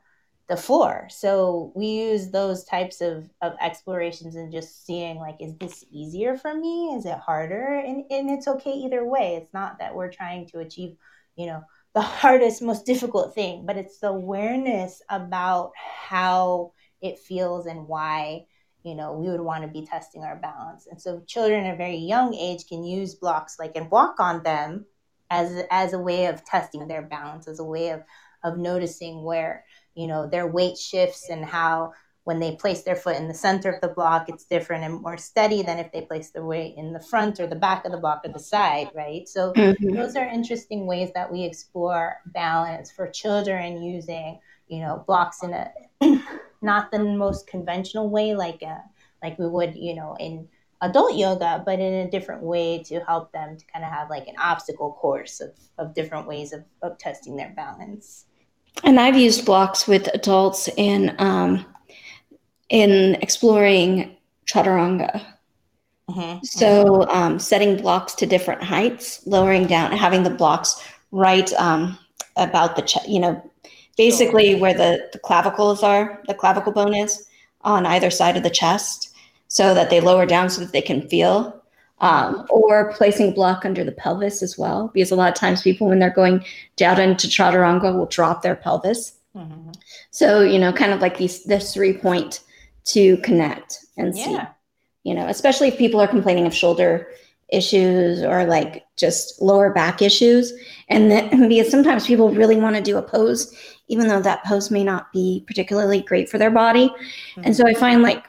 the 0.49 0.57
floor. 0.57 1.09
So 1.11 1.73
we 1.75 1.87
use 1.87 2.31
those 2.31 2.65
types 2.65 3.01
of, 3.01 3.31
of 3.41 3.55
explorations 3.61 4.37
and 4.37 4.53
just 4.53 4.85
seeing 4.85 5.17
like, 5.17 5.37
is 5.41 5.57
this 5.57 5.85
easier 5.91 6.37
for 6.37 6.55
me? 6.55 6.95
Is 6.95 7.07
it 7.07 7.17
harder? 7.17 7.79
And, 7.79 8.05
and 8.11 8.29
it's 8.29 8.49
okay 8.49 8.73
either 8.73 9.05
way. 9.05 9.37
It's 9.37 9.55
not 9.55 9.79
that 9.79 9.95
we're 9.95 10.13
trying 10.13 10.47
to 10.49 10.59
achieve, 10.59 10.97
you 11.37 11.47
know, 11.47 11.63
the 11.95 12.01
hardest, 12.01 12.63
most 12.63 12.87
difficult 12.87 13.35
thing, 13.35 13.67
but 13.67 13.77
it's 13.77 13.99
the 13.99 14.09
awareness 14.09 15.03
about 15.11 15.73
how 15.77 16.73
it 17.03 17.19
feels 17.19 17.67
and 17.67 17.87
why, 17.87 18.47
you 18.83 18.95
know, 18.95 19.13
we 19.13 19.29
would 19.29 19.41
want 19.41 19.63
to 19.63 19.69
be 19.69 19.87
testing 19.87 20.23
our 20.23 20.37
balance. 20.37 20.87
And 20.91 21.01
so 21.01 21.23
children 21.27 21.65
at 21.67 21.75
a 21.75 21.77
very 21.77 21.97
young 21.97 22.35
age 22.35 22.67
can 22.67 22.83
use 22.85 23.15
blocks 23.15 23.59
like 23.59 23.73
and 23.77 23.91
walk 23.91 24.21
on 24.21 24.43
them 24.43 24.87
as 25.31 25.65
as 25.71 25.93
a 25.93 25.99
way 25.99 26.27
of 26.27 26.45
testing 26.45 26.89
their 26.89 27.03
balance, 27.03 27.49
as 27.49 27.59
a 27.59 27.65
way 27.65 27.91
of 27.91 28.03
of 28.45 28.59
noticing 28.59 29.23
where 29.23 29.65
you 29.95 30.07
know 30.07 30.27
their 30.27 30.47
weight 30.47 30.79
shifts 30.79 31.29
and 31.29 31.45
how 31.45 31.93
when 32.25 32.39
they 32.39 32.55
place 32.57 32.83
their 32.83 32.95
foot 32.95 33.17
in 33.17 33.29
the 33.29 33.35
center 33.35 33.71
of 33.71 33.81
the 33.81 33.89
block 33.89 34.29
it's 34.29 34.45
different 34.45 34.85
and 34.85 35.01
more 35.03 35.17
steady 35.17 35.63
than 35.63 35.79
if 35.79 35.91
they 35.93 36.03
place 36.03 36.31
their 36.31 36.45
weight 36.45 36.75
in 36.77 36.93
the 36.93 37.01
front 37.01 37.41
or 37.41 37.47
the 37.47 37.57
back 37.57 37.85
of 37.85 37.93
the 37.93 37.99
block 37.99 38.23
or 38.25 38.33
the 38.33 38.39
side 38.39 38.89
right 38.95 39.29
so 39.29 39.53
mm-hmm. 39.53 39.95
those 39.95 40.17
are 40.17 40.27
interesting 40.27 40.87
ways 40.87 41.11
that 41.15 41.31
we 41.31 41.43
explore 41.43 42.17
balance 42.27 42.91
for 42.91 43.09
children 43.09 43.83
using 43.83 44.39
you 44.69 44.81
know 44.81 45.03
blocks 45.07 45.43
in 45.43 45.53
a 45.53 45.71
not 46.63 46.91
the 46.91 46.99
most 46.99 47.47
conventional 47.47 48.09
way 48.09 48.35
like 48.35 48.63
a, 48.63 48.67
uh, 48.67 48.79
like 49.23 49.39
we 49.39 49.49
would 49.49 49.75
you 49.75 49.95
know 49.95 50.17
in 50.21 50.47
adult 50.81 51.17
yoga 51.17 51.63
but 51.65 51.79
in 51.79 52.07
a 52.07 52.11
different 52.11 52.43
way 52.43 52.83
to 52.83 53.01
help 53.01 53.33
them 53.33 53.57
to 53.57 53.65
kind 53.67 53.85
of 53.85 53.91
have 53.91 54.11
like 54.11 54.27
an 54.27 54.35
obstacle 54.39 54.93
course 54.95 55.41
of, 55.41 55.53
of 55.79 55.95
different 55.95 56.27
ways 56.27 56.53
of, 56.53 56.65
of 56.83 56.99
testing 56.99 57.37
their 57.37 57.53
balance 57.55 58.27
and 58.85 58.99
I've 58.99 59.17
used 59.17 59.45
blocks 59.45 59.87
with 59.87 60.09
adults 60.15 60.69
in 60.77 61.15
um, 61.19 61.67
in 62.73 63.17
exploring 63.21 64.17
chaturanga. 64.47 65.23
Mm-hmm. 66.09 66.43
So 66.43 67.07
um, 67.09 67.39
setting 67.39 67.77
blocks 67.77 68.15
to 68.15 68.27
different 68.27 68.63
heights, 68.63 69.25
lowering 69.27 69.67
down, 69.67 69.93
having 69.93 70.25
the 70.25 70.31
blocks 70.31 70.83
right 71.13 71.53
um, 71.53 71.99
about 72.37 72.75
the 72.75 72.83
chest, 72.83 73.09
you 73.09 73.21
know, 73.21 73.51
basically 73.97 74.55
where 74.55 74.75
the, 74.75 75.09
the 75.13 75.19
clavicles 75.19 75.83
are, 75.83 76.23
the 76.27 76.35
clavicle 76.35 76.73
bone 76.73 76.95
is 76.95 77.27
on 77.61 77.85
either 77.87 78.11
side 78.11 78.37
of 78.39 78.43
the 78.43 78.51
chest, 78.51 79.15
so 79.49 79.75
that 79.75 79.91
they 79.91 80.01
lower 80.01 80.25
down 80.25 80.49
so 80.49 80.63
that 80.63 80.73
they 80.73 80.81
can 80.81 81.07
feel 81.09 81.63
um, 82.01 82.47
or 82.49 82.93
placing 82.95 83.35
block 83.35 83.67
under 83.67 83.85
the 83.85 83.93
pelvis 83.93 84.43
as 84.43 84.57
well, 84.57 84.91
because 84.95 85.11
a 85.11 85.15
lot 85.15 85.29
of 85.29 85.35
times 85.35 85.61
people, 85.61 85.89
when 85.89 85.99
they're 85.99 86.11
going 86.11 86.43
down 86.77 86.99
into 86.99 87.27
chaturanga, 87.27 87.95
will 87.95 88.07
drop 88.07 88.41
their 88.41 88.57
pelvis. 88.57 89.13
Mm-hmm. 89.37 89.73
So 90.11 90.41
you 90.41 90.59
know, 90.59 90.73
kind 90.73 90.93
of 90.93 91.01
like 91.01 91.19
these 91.19 91.45
this 91.45 91.75
three 91.75 91.93
point 91.93 92.41
to 92.85 93.17
connect 93.19 93.79
and 93.97 94.17
yeah. 94.17 94.25
see. 94.25 94.39
You 95.05 95.15
know, 95.15 95.27
especially 95.27 95.69
if 95.69 95.79
people 95.79 96.01
are 96.01 96.07
complaining 96.07 96.47
of 96.47 96.55
shoulder 96.55 97.09
issues 97.49 98.23
or 98.23 98.45
like 98.45 98.87
just 98.97 99.43
lower 99.43 99.73
back 99.73 100.01
issues, 100.01 100.53
and 100.89 101.11
then 101.11 101.49
because 101.49 101.71
sometimes 101.71 102.07
people 102.07 102.31
really 102.31 102.57
want 102.57 102.77
to 102.77 102.83
do 102.83 102.97
a 102.97 103.03
pose, 103.03 103.55
even 103.89 104.09
though 104.09 104.23
that 104.23 104.45
pose 104.45 104.71
may 104.71 104.85
not 104.85 105.13
be 105.13 105.45
particularly 105.47 106.03
great 106.03 106.29
for 106.29 106.39
their 106.39 106.51
body. 106.51 106.89
Mm-hmm. 106.89 107.43
And 107.45 107.57
so 107.57 107.67
I 107.67 107.75
find 107.75 108.03
like 108.03 108.25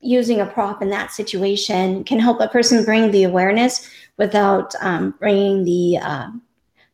using 0.00 0.40
a 0.40 0.46
prop 0.46 0.82
in 0.82 0.90
that 0.90 1.12
situation 1.12 2.04
can 2.04 2.18
help 2.18 2.40
a 2.40 2.48
person 2.48 2.84
bring 2.84 3.10
the 3.10 3.24
awareness 3.24 3.88
without 4.18 4.74
um, 4.80 5.14
bringing 5.18 5.64
the 5.64 5.98
uh, 5.98 6.28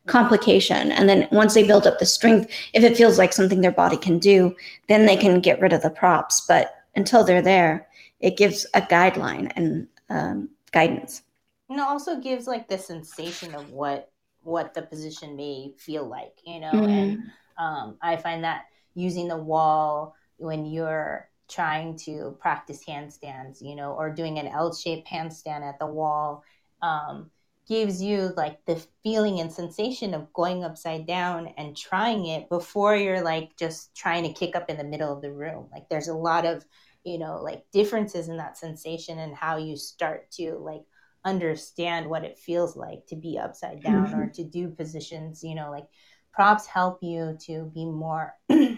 complication. 0.09 0.91
And 0.91 1.07
then 1.07 1.27
once 1.31 1.53
they 1.53 1.63
build 1.63 1.87
up 1.87 1.99
the 1.99 2.05
strength, 2.05 2.51
if 2.73 2.83
it 2.83 2.97
feels 2.97 3.17
like 3.17 3.31
something 3.31 3.61
their 3.61 3.71
body 3.71 3.97
can 3.97 4.19
do, 4.19 4.55
then 4.87 5.05
they 5.05 5.15
can 5.15 5.39
get 5.39 5.61
rid 5.61 5.71
of 5.71 5.81
the 5.81 5.89
props. 5.89 6.41
But 6.41 6.75
until 6.95 7.23
they're 7.23 7.41
there, 7.41 7.87
it 8.19 8.35
gives 8.35 8.65
a 8.73 8.81
guideline 8.81 9.51
and 9.55 9.87
um, 10.09 10.49
guidance. 10.71 11.21
And 11.69 11.79
it 11.79 11.83
also 11.83 12.19
gives 12.19 12.47
like 12.47 12.67
the 12.67 12.77
sensation 12.77 13.55
of 13.55 13.71
what 13.71 14.11
what 14.41 14.73
the 14.73 14.81
position 14.81 15.35
may 15.35 15.73
feel 15.77 16.05
like, 16.05 16.37
you 16.45 16.59
know. 16.59 16.71
Mm-hmm. 16.71 16.89
And 16.89 17.23
um, 17.57 17.97
I 18.01 18.15
find 18.17 18.43
that 18.43 18.65
using 18.95 19.27
the 19.27 19.37
wall 19.37 20.15
when 20.37 20.65
you're 20.65 21.29
trying 21.49 21.97
to 21.97 22.37
practice 22.39 22.83
handstands, 22.87 23.61
you 23.61 23.75
know, 23.75 23.93
or 23.93 24.09
doing 24.09 24.39
an 24.39 24.47
L-shaped 24.47 25.07
handstand 25.07 25.61
at 25.67 25.77
the 25.77 25.85
wall, 25.85 26.43
um, 26.81 27.29
gives 27.69 28.01
you 28.01 28.33
like 28.35 28.65
the 28.65 28.83
feeling 29.03 29.39
and 29.39 29.53
sensation 29.53 30.15
of 30.15 30.33
going 30.33 30.63
upside 30.63 31.05
down 31.05 31.53
and 31.55 31.77
trying 31.77 32.25
it 32.25 32.49
before 32.49 32.95
you're 32.95 33.21
like 33.21 33.55
just 33.57 33.95
trying 33.95 34.23
to 34.23 34.33
kick 34.33 34.55
up 34.55 34.71
in 34.71 34.77
the 34.77 34.83
middle 34.83 35.13
of 35.13 35.21
the 35.21 35.31
room. 35.31 35.67
Like 35.71 35.87
there's 35.87 36.07
a 36.07 36.15
lot 36.15 36.47
of, 36.47 36.65
you 37.03 37.19
know, 37.19 37.39
like 37.43 37.63
differences 37.71 38.27
in 38.27 38.37
that 38.37 38.57
sensation 38.57 39.19
and 39.19 39.35
how 39.35 39.57
you 39.57 39.77
start 39.77 40.31
to 40.31 40.55
like 40.55 40.81
understand 41.23 42.09
what 42.09 42.23
it 42.23 42.39
feels 42.39 42.75
like 42.75 43.05
to 43.05 43.15
be 43.15 43.37
upside 43.37 43.83
down 43.83 44.07
mm-hmm. 44.07 44.19
or 44.19 44.29
to 44.29 44.43
do 44.43 44.69
positions, 44.69 45.43
you 45.43 45.53
know, 45.53 45.69
like 45.69 45.85
props 46.33 46.65
help 46.65 47.03
you 47.03 47.37
to 47.41 47.71
be 47.75 47.85
more 47.85 48.33
to 48.49 48.77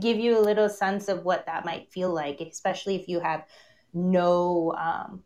give 0.00 0.18
you 0.18 0.36
a 0.36 0.42
little 0.42 0.68
sense 0.68 1.06
of 1.06 1.24
what 1.24 1.46
that 1.46 1.64
might 1.64 1.92
feel 1.92 2.12
like, 2.12 2.40
especially 2.40 2.96
if 2.96 3.06
you 3.06 3.20
have 3.20 3.44
no 3.94 4.74
um, 4.76 5.22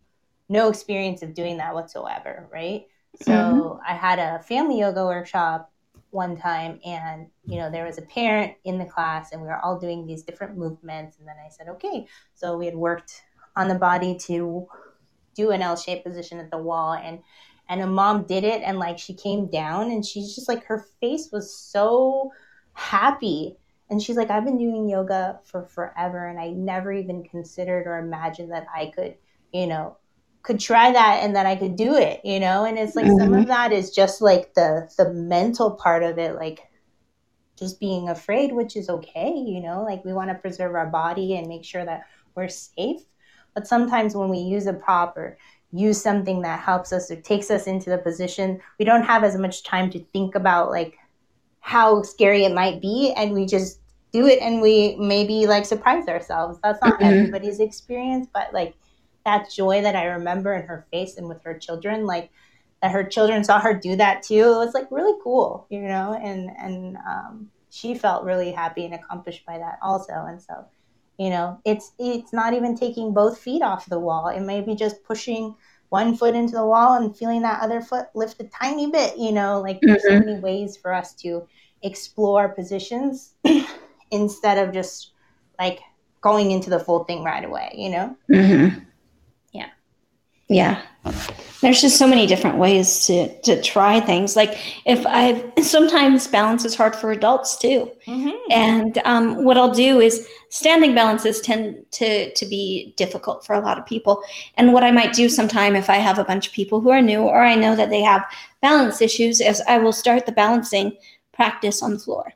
no 0.53 0.69
experience 0.69 1.23
of 1.23 1.35
doing 1.35 1.57
that 1.57 1.75
whatsoever, 1.75 2.49
right? 2.53 2.87
So 3.23 3.33
mm-hmm. 3.33 3.81
I 3.87 3.95
had 3.95 4.19
a 4.19 4.43
family 4.43 4.81
yoga 4.81 5.05
workshop 5.05 5.71
one 6.11 6.37
time 6.37 6.79
and 6.85 7.27
you 7.47 7.57
know 7.57 7.71
there 7.71 7.87
was 7.87 7.97
a 7.97 8.03
parent 8.03 8.53
in 8.65 8.77
the 8.77 8.85
class 8.85 9.33
and 9.33 9.41
we 9.41 9.49
were 9.49 9.59
all 9.65 9.79
doing 9.79 10.07
these 10.07 10.23
different 10.23 10.59
movements 10.59 11.17
and 11.19 11.27
then 11.27 11.37
I 11.43 11.49
said 11.49 11.69
okay 11.69 12.07
so 12.35 12.55
we 12.59 12.67
had 12.67 12.75
worked 12.75 13.23
on 13.57 13.67
the 13.67 13.77
body 13.77 14.19
to 14.27 14.69
do 15.35 15.53
an 15.53 15.63
L-shaped 15.63 16.05
position 16.05 16.39
at 16.39 16.51
the 16.51 16.59
wall 16.59 16.93
and 16.93 17.21
and 17.71 17.81
a 17.81 17.87
mom 17.87 18.25
did 18.25 18.45
it 18.45 18.61
and 18.63 18.79
like 18.79 18.99
she 18.99 19.15
came 19.15 19.47
down 19.47 19.91
and 19.91 20.05
she's 20.05 20.35
just 20.35 20.49
like 20.49 20.67
her 20.67 20.85
face 21.01 21.31
was 21.33 21.57
so 21.57 22.31
happy 22.75 23.57
and 23.93 24.03
she's 24.03 24.17
like, 24.17 24.31
I've 24.31 24.47
been 24.47 24.57
doing 24.57 24.89
yoga 24.89 25.39
for 25.45 25.67
forever 25.67 26.27
and 26.27 26.41
I 26.41 26.49
never 26.49 26.95
even 26.95 27.25
considered 27.25 27.87
or 27.87 27.99
imagined 27.99 28.51
that 28.51 28.67
I 28.75 28.87
could, 28.87 29.17
you 29.53 29.67
know, 29.67 29.99
could 30.43 30.59
try 30.59 30.93
that 30.93 31.21
and 31.23 31.37
that 31.37 31.47
I 31.47 31.57
could 31.57 31.77
do 31.77 31.95
it, 31.95 32.21
you 32.25 32.41
know? 32.41 32.65
And 32.65 32.79
it's 32.79 32.97
like 32.97 33.07
mm-hmm. 33.07 33.19
some 33.19 33.35
of 33.35 33.47
that 33.47 33.73
is 33.73 33.91
just 33.91 34.21
like 34.21 34.55
the 34.55 34.91
the 34.99 35.13
mental 35.13 35.73
part 35.73 36.03
of 36.03 36.19
it, 36.19 36.35
like 36.35 36.61
just 37.59 37.79
being 37.79 38.09
afraid, 38.09 38.53
which 38.53 38.77
is 38.77 38.89
okay, 38.89 39.33
you 39.33 39.61
know, 39.61 39.85
like 39.85 40.05
we 40.05 40.13
want 40.13 40.31
to 40.31 40.35
preserve 40.35 40.75
our 40.75 40.87
body 40.87 41.37
and 41.37 41.47
make 41.47 41.65
sure 41.65 41.85
that 41.85 42.03
we're 42.35 42.49
safe. 42.49 43.03
But 43.55 43.67
sometimes 43.67 44.17
when 44.17 44.29
we 44.29 44.39
use 44.39 44.67
a 44.67 44.73
prop 44.73 45.17
or 45.17 45.39
use 45.73 46.03
something 46.03 46.43
that 46.43 46.61
helps 46.61 46.93
us 46.93 47.11
or 47.11 47.17
takes 47.17 47.51
us 47.51 47.67
into 47.67 47.91
the 47.91 47.99
position, 47.99 48.61
we 48.79 48.85
don't 48.85 49.05
have 49.05 49.25
as 49.25 49.37
much 49.37 49.63
time 49.63 49.91
to 49.91 50.01
think 50.13 50.35
about 50.35 50.71
like 50.71 50.97
how 51.61 52.03
scary 52.03 52.45
it 52.45 52.53
might 52.53 52.81
be 52.81 53.13
and 53.17 53.33
we 53.33 53.47
just 53.47 53.79
do 54.13 54.27
it 54.27 54.41
and 54.43 54.61
we 54.61 54.97
maybe 54.97 55.47
like 55.47 55.65
surprise 55.65 56.09
ourselves. 56.09 56.59
That's 56.63 56.83
not 56.83 56.95
mm-hmm. 56.95 57.05
everybody's 57.05 57.61
experience, 57.61 58.27
but 58.33 58.53
like 58.53 58.75
that 59.25 59.51
joy 59.51 59.83
that 59.83 59.97
I 59.97 60.05
remember 60.05 60.55
in 60.55 60.67
her 60.67 60.87
face 60.91 61.17
and 61.17 61.29
with 61.29 61.43
her 61.45 61.57
children, 61.59 62.07
like 62.07 62.31
that 62.83 62.91
her 62.91 63.05
children 63.05 63.45
saw 63.45 63.61
her 63.61 63.75
do 63.75 63.97
that 63.97 64.23
too. 64.23 64.35
It 64.35 64.65
was 64.65 64.75
like 64.75 64.91
really 64.91 65.19
cool, 65.23 65.67
you 65.71 65.83
know, 65.83 66.19
and 66.21 66.51
and 66.59 66.97
um, 67.09 67.51
she 67.71 67.95
felt 67.95 68.25
really 68.25 68.53
happy 68.53 68.85
and 68.85 68.95
accomplished 68.95 69.47
by 69.47 69.59
that 69.59 69.79
also. 69.83 70.13
And 70.13 70.41
so, 70.41 70.65
you 71.19 71.31
know, 71.31 71.61
it's 71.65 71.93
it's 71.99 72.33
not 72.33 72.55
even 72.55 72.77
taking 72.77 73.15
both 73.15 73.39
feet 73.39 73.63
off 73.63 73.87
the 73.87 74.01
wall. 74.01 74.29
It 74.29 74.41
may 74.41 74.61
be 74.61 74.75
just 74.75 75.05
pushing 75.05 75.55
one 75.89 76.17
foot 76.17 76.35
into 76.35 76.55
the 76.55 76.67
wall 76.67 76.95
and 76.95 77.17
feeling 77.17 77.43
that 77.43 77.63
other 77.63 77.81
foot 77.81 78.07
lift 78.15 78.41
a 78.41 78.45
tiny 78.45 78.91
bit. 78.91 79.17
You 79.17 79.33
know, 79.33 79.61
like 79.61 79.79
there's 79.81 80.03
mm-hmm. 80.03 80.21
so 80.21 80.27
many 80.27 80.41
ways 80.41 80.77
for 80.77 80.93
us 80.93 81.15
to 81.17 81.47
explore 81.83 82.49
positions 82.49 83.35
instead 84.11 84.59
of 84.59 84.75
just 84.75 85.13
like 85.59 85.81
going 86.23 86.53
into 86.53 86.71
the 86.71 86.79
full 86.79 87.05
thing 87.05 87.23
right 87.23 87.45
away, 87.45 87.73
you 87.77 87.91
know? 87.91 88.17
Mm-hmm. 88.31 88.79
Yeah. 90.53 90.83
There's 91.63 91.81
just 91.81 91.97
so 91.97 92.07
many 92.07 92.27
different 92.27 92.59
ways 92.59 93.07
to, 93.07 93.41
to 93.43 93.61
try 93.63 94.01
things. 94.01 94.37
Like 94.37 94.59
if 94.85 95.05
I 95.07 95.53
sometimes 95.63 96.27
balance 96.27 96.65
is 96.65 96.75
hard 96.75 96.95
for 96.95 97.13
adults 97.13 97.57
too. 97.57 97.91
Mm-hmm. 98.07 98.51
And 98.51 98.99
um, 99.05 99.45
what 99.45 99.57
I'll 99.57 99.73
do 99.73 100.01
is 100.01 100.29
standing 100.49 100.95
balances 100.95 101.41
tend 101.41 101.85
to, 101.93 102.33
to 102.35 102.47
be 102.47 102.95
difficult 102.97 103.47
for 103.47 103.55
a 103.55 103.61
lot 103.61 103.79
of 103.79 103.87
people. 103.87 104.23
And 104.57 104.73
what 104.73 104.85
I 104.85 104.91
might 104.91 105.13
do 105.13 105.29
sometime 105.29 105.77
if 105.77 105.89
I 105.89 105.97
have 105.97 106.19
a 106.19 106.25
bunch 106.25 106.49
of 106.49 106.53
people 106.53 106.81
who 106.81 106.91
are 106.91 107.03
new 107.03 107.21
or 107.21 107.43
I 107.43 107.55
know 107.55 107.77
that 107.77 107.91
they 107.91 108.03
have 108.03 108.25
balance 108.61 109.01
issues 109.01 109.41
is 109.41 109.63
I 109.69 109.79
will 109.79 109.93
start 109.93 110.27
the 110.27 110.33
balancing 110.33 110.97
practice 111.33 111.83
on 111.83 111.95
the 111.95 111.99
floor. 111.99 112.33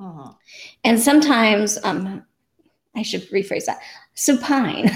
Uh-huh. 0.00 0.32
And 0.82 1.00
sometimes, 1.00 1.78
um, 1.84 2.24
I 2.96 3.02
should 3.02 3.28
rephrase 3.30 3.66
that 3.66 3.78
supine. 4.14 4.90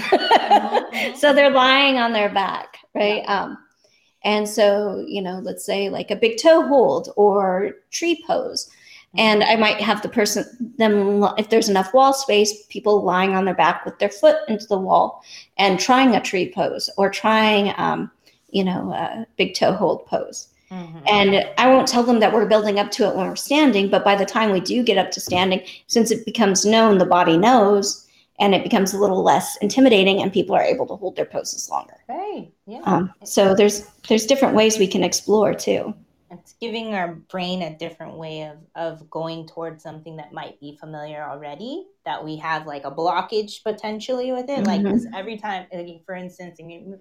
Uh-huh. 0.93 1.15
so 1.15 1.33
they're 1.33 1.51
lying 1.51 1.97
on 1.97 2.13
their 2.13 2.29
back, 2.29 2.77
right? 2.93 3.23
Um, 3.27 3.57
and 4.23 4.47
so, 4.47 5.03
you 5.07 5.21
know, 5.21 5.39
let's 5.39 5.65
say 5.65 5.89
like 5.89 6.11
a 6.11 6.15
big 6.15 6.37
toe 6.37 6.67
hold 6.67 7.09
or 7.15 7.75
tree 7.91 8.23
pose. 8.27 8.69
And 9.17 9.43
I 9.43 9.55
might 9.55 9.81
have 9.81 10.03
the 10.03 10.09
person, 10.09 10.45
them, 10.77 11.23
if 11.37 11.49
there's 11.49 11.69
enough 11.69 11.95
wall 11.95 12.13
space, 12.13 12.65
people 12.67 13.03
lying 13.03 13.35
on 13.35 13.43
their 13.43 13.55
back 13.55 13.83
with 13.83 13.97
their 13.97 14.09
foot 14.09 14.37
into 14.47 14.67
the 14.67 14.77
wall 14.77 15.23
and 15.57 15.79
trying 15.79 16.15
a 16.15 16.21
tree 16.21 16.51
pose 16.53 16.91
or 16.95 17.09
trying, 17.09 17.73
um, 17.77 18.11
you 18.51 18.63
know, 18.63 18.93
a 18.93 19.25
big 19.35 19.55
toe 19.55 19.73
hold 19.73 20.05
pose. 20.05 20.49
Mm-hmm. 20.69 20.99
And 21.07 21.49
I 21.57 21.67
won't 21.67 21.87
tell 21.87 22.03
them 22.03 22.19
that 22.19 22.31
we're 22.31 22.45
building 22.45 22.77
up 22.77 22.91
to 22.91 23.09
it 23.09 23.15
when 23.15 23.27
we're 23.27 23.35
standing, 23.35 23.89
but 23.89 24.03
by 24.03 24.15
the 24.15 24.25
time 24.25 24.51
we 24.51 24.59
do 24.59 24.83
get 24.83 24.99
up 24.99 25.09
to 25.11 25.19
standing, 25.19 25.61
since 25.87 26.11
it 26.11 26.25
becomes 26.25 26.63
known, 26.63 26.99
the 26.99 27.05
body 27.05 27.37
knows, 27.37 28.05
and 28.39 28.55
it 28.55 28.63
becomes 28.63 28.93
a 28.93 28.99
little 28.99 29.23
less 29.23 29.57
intimidating 29.57 30.21
and 30.21 30.31
people 30.31 30.55
are 30.55 30.63
able 30.63 30.87
to 30.87 30.95
hold 30.95 31.15
their 31.15 31.25
poses 31.25 31.69
longer. 31.69 31.95
Right 32.07 32.51
yeah. 32.69 32.81
Um, 32.85 33.13
so 33.23 33.55
there's 33.55 33.87
there's 34.07 34.25
different 34.25 34.55
ways 34.55 34.77
we 34.77 34.87
can 34.87 35.03
explore 35.03 35.53
too. 35.53 35.93
It's 36.31 36.53
giving 36.61 36.93
our 36.93 37.15
brain 37.15 37.63
a 37.63 37.75
different 37.75 38.15
way 38.15 38.43
of 38.43 38.57
of 38.75 39.09
going 39.09 39.47
towards 39.47 39.81
something 39.81 40.17
that 40.17 40.31
might 40.31 40.59
be 40.59 40.77
familiar 40.79 41.23
already 41.23 41.87
that 42.05 42.23
we 42.23 42.37
have 42.37 42.67
like 42.67 42.85
a 42.85 42.91
blockage 42.91 43.63
potentially 43.63 44.31
with 44.31 44.49
it 44.49 44.63
mm-hmm. 44.63 44.87
like 44.87 45.01
every 45.15 45.37
time 45.37 45.65
like 45.73 46.05
for 46.05 46.13
instance 46.13 46.59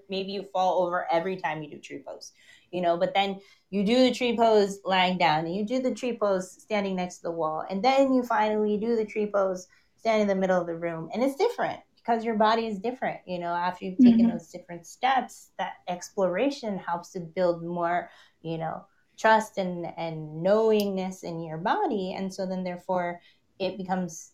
maybe 0.08 0.32
you 0.32 0.46
fall 0.52 0.82
over 0.82 1.06
every 1.12 1.36
time 1.36 1.62
you 1.62 1.70
do 1.70 1.78
tree 1.78 2.02
pose 2.06 2.32
you 2.70 2.80
know 2.80 2.96
but 2.96 3.12
then 3.14 3.38
you 3.68 3.84
do 3.84 4.02
the 4.02 4.14
tree 4.14 4.34
pose 4.34 4.80
lying 4.86 5.18
down 5.18 5.44
and 5.44 5.54
you 5.54 5.66
do 5.66 5.82
the 5.82 5.94
tree 5.94 6.16
pose 6.16 6.50
standing 6.50 6.96
next 6.96 7.16
to 7.16 7.22
the 7.24 7.30
wall 7.30 7.64
and 7.68 7.82
then 7.82 8.12
you 8.14 8.22
finally 8.22 8.78
do 8.78 8.96
the 8.96 9.04
tree 9.04 9.30
pose 9.30 9.68
stand 9.98 10.22
in 10.22 10.28
the 10.28 10.34
middle 10.34 10.60
of 10.60 10.66
the 10.66 10.74
room 10.74 11.08
and 11.12 11.22
it's 11.22 11.36
different 11.36 11.80
because 11.96 12.24
your 12.24 12.36
body 12.36 12.66
is 12.66 12.78
different 12.78 13.18
you 13.26 13.38
know 13.38 13.52
after 13.52 13.84
you've 13.84 13.98
taken 13.98 14.20
mm-hmm. 14.20 14.30
those 14.30 14.48
different 14.48 14.86
steps 14.86 15.50
that 15.58 15.74
exploration 15.88 16.78
helps 16.78 17.10
to 17.12 17.20
build 17.20 17.62
more 17.62 18.10
you 18.42 18.58
know 18.58 18.84
trust 19.16 19.58
and 19.58 19.86
and 19.96 20.42
knowingness 20.42 21.22
in 21.22 21.42
your 21.42 21.58
body 21.58 22.14
and 22.16 22.32
so 22.32 22.46
then 22.46 22.64
therefore 22.64 23.20
it 23.58 23.76
becomes 23.76 24.32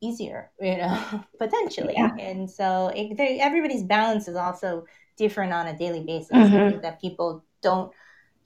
easier 0.00 0.50
you 0.60 0.76
know 0.76 1.24
potentially 1.38 1.94
yeah. 1.96 2.14
and 2.18 2.48
so 2.48 2.90
it, 2.94 3.18
everybody's 3.40 3.82
balance 3.82 4.28
is 4.28 4.36
also 4.36 4.84
different 5.16 5.52
on 5.52 5.66
a 5.68 5.78
daily 5.78 6.02
basis 6.04 6.30
mm-hmm. 6.36 6.80
that 6.80 7.00
people 7.00 7.44
don't 7.62 7.92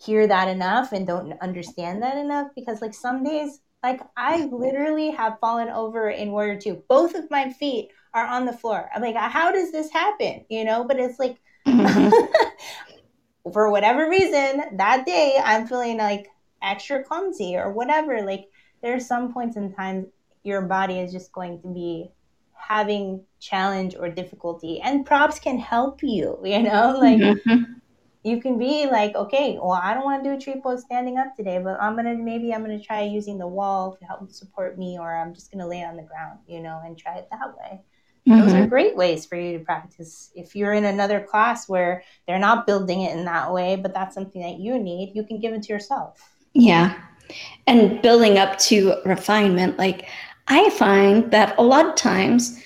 hear 0.01 0.27
that 0.27 0.49
enough 0.49 0.93
and 0.93 1.07
don't 1.07 1.33
understand 1.41 2.03
that 2.03 2.17
enough 2.17 2.49
because 2.55 2.81
like 2.81 2.95
some 2.95 3.25
days 3.25 3.61
like 3.83 4.01
I 4.17 4.47
literally 4.47 5.11
have 5.11 5.39
fallen 5.41 5.69
over 5.69 6.11
in 6.11 6.33
Warrior 6.33 6.61
Two. 6.61 6.83
Both 6.89 7.15
of 7.15 7.31
my 7.31 7.53
feet 7.53 7.91
are 8.15 8.27
on 8.27 8.47
the 8.47 8.53
floor. 8.53 8.91
I'm 8.95 9.03
like, 9.03 9.17
how 9.17 9.53
does 9.53 9.71
this 9.73 9.91
happen? 9.91 10.45
You 10.49 10.65
know, 10.65 10.85
but 10.85 10.99
it's 10.99 11.19
like 11.19 11.39
for 13.53 13.71
whatever 13.71 14.09
reason, 14.09 14.77
that 14.77 15.07
day 15.07 15.39
I'm 15.43 15.67
feeling 15.67 15.99
like 15.99 16.29
extra 16.63 17.05
clumsy 17.05 17.57
or 17.57 17.73
whatever. 17.73 18.23
Like 18.23 18.47
there's 18.83 19.07
some 19.07 19.33
points 19.33 19.57
in 19.57 19.73
time 19.75 20.07
your 20.43 20.63
body 20.63 20.99
is 20.99 21.13
just 21.13 21.33
going 21.33 21.61
to 21.63 21.69
be 21.69 22.11
having 22.55 23.25
challenge 23.41 23.95
or 23.99 24.09
difficulty 24.09 24.81
and 24.81 25.07
props 25.07 25.39
can 25.39 25.59
help 25.59 26.03
you, 26.03 26.39
you 26.45 26.63
know, 26.63 26.99
like 26.99 27.19
mm-hmm 27.19 27.78
you 28.25 28.41
can 28.41 28.59
be 28.59 28.87
like, 28.87 29.15
okay, 29.15 29.59
well, 29.61 29.81
I 29.83 29.95
don't 29.95 30.05
want 30.05 30.23
to 30.25 30.31
do 30.31 30.37
a 30.37 30.41
tree 30.41 30.61
pose 30.61 30.83
standing 30.83 31.19
up 31.19 31.37
today, 31.37 31.59
but 31.59 31.81
I'm 31.81 31.97
gonna 31.97 32.15
maybe 32.15 32.53
I'm 32.53 32.63
gonna 32.63 32.81
try 32.81 33.03
using 33.03 33.39
the 33.39 33.47
wall 33.47 33.97
to 33.97 34.05
help 34.05 34.31
support 34.33 34.79
me, 34.79 34.99
or 34.99 35.17
I'm 35.17 35.35
just 35.35 35.53
gonna 35.53 35.67
lay 35.67 35.85
on 35.85 35.97
the 35.97 36.03
ground, 36.03 36.39
you 36.47 36.61
know, 36.61 36.81
and 36.85 36.99
try 36.99 37.17
it 37.17 37.29
that 37.31 37.57
way. 37.57 37.81
Mm-hmm. 38.29 38.41
Those 38.41 38.53
are 38.53 38.57
mm-hmm. 38.57 38.69
great 38.69 38.97
ways 38.97 39.25
for 39.25 39.37
you 39.37 39.57
to 39.59 39.65
practice. 39.65 40.31
If 40.35 40.55
you're 40.55 40.73
in 40.73 40.85
another 40.85 41.21
class 41.21 41.69
where 41.69 42.03
they're 42.27 42.39
not 42.39 42.67
building 42.67 43.03
it 43.03 43.17
in 43.17 43.25
that 43.25 43.53
way, 43.53 43.77
but 43.77 43.95
that's 43.95 44.15
something 44.15 44.43
that 44.43 44.59
you 44.59 44.79
need, 44.79 45.13
you 45.15 45.25
can 45.25 45.41
give 45.41 45.55
it 45.55 45.63
to 45.65 45.73
yourself. 45.73 46.35
Yeah. 46.53 47.01
And 47.67 48.03
building 48.03 48.39
up 48.39 48.59
to 48.59 48.97
refinement, 49.05 49.79
like 49.79 50.09
I 50.49 50.71
find 50.71 51.31
that 51.31 51.57
a 51.59 51.63
lot 51.63 51.87
of 51.87 51.95
times 51.95 52.63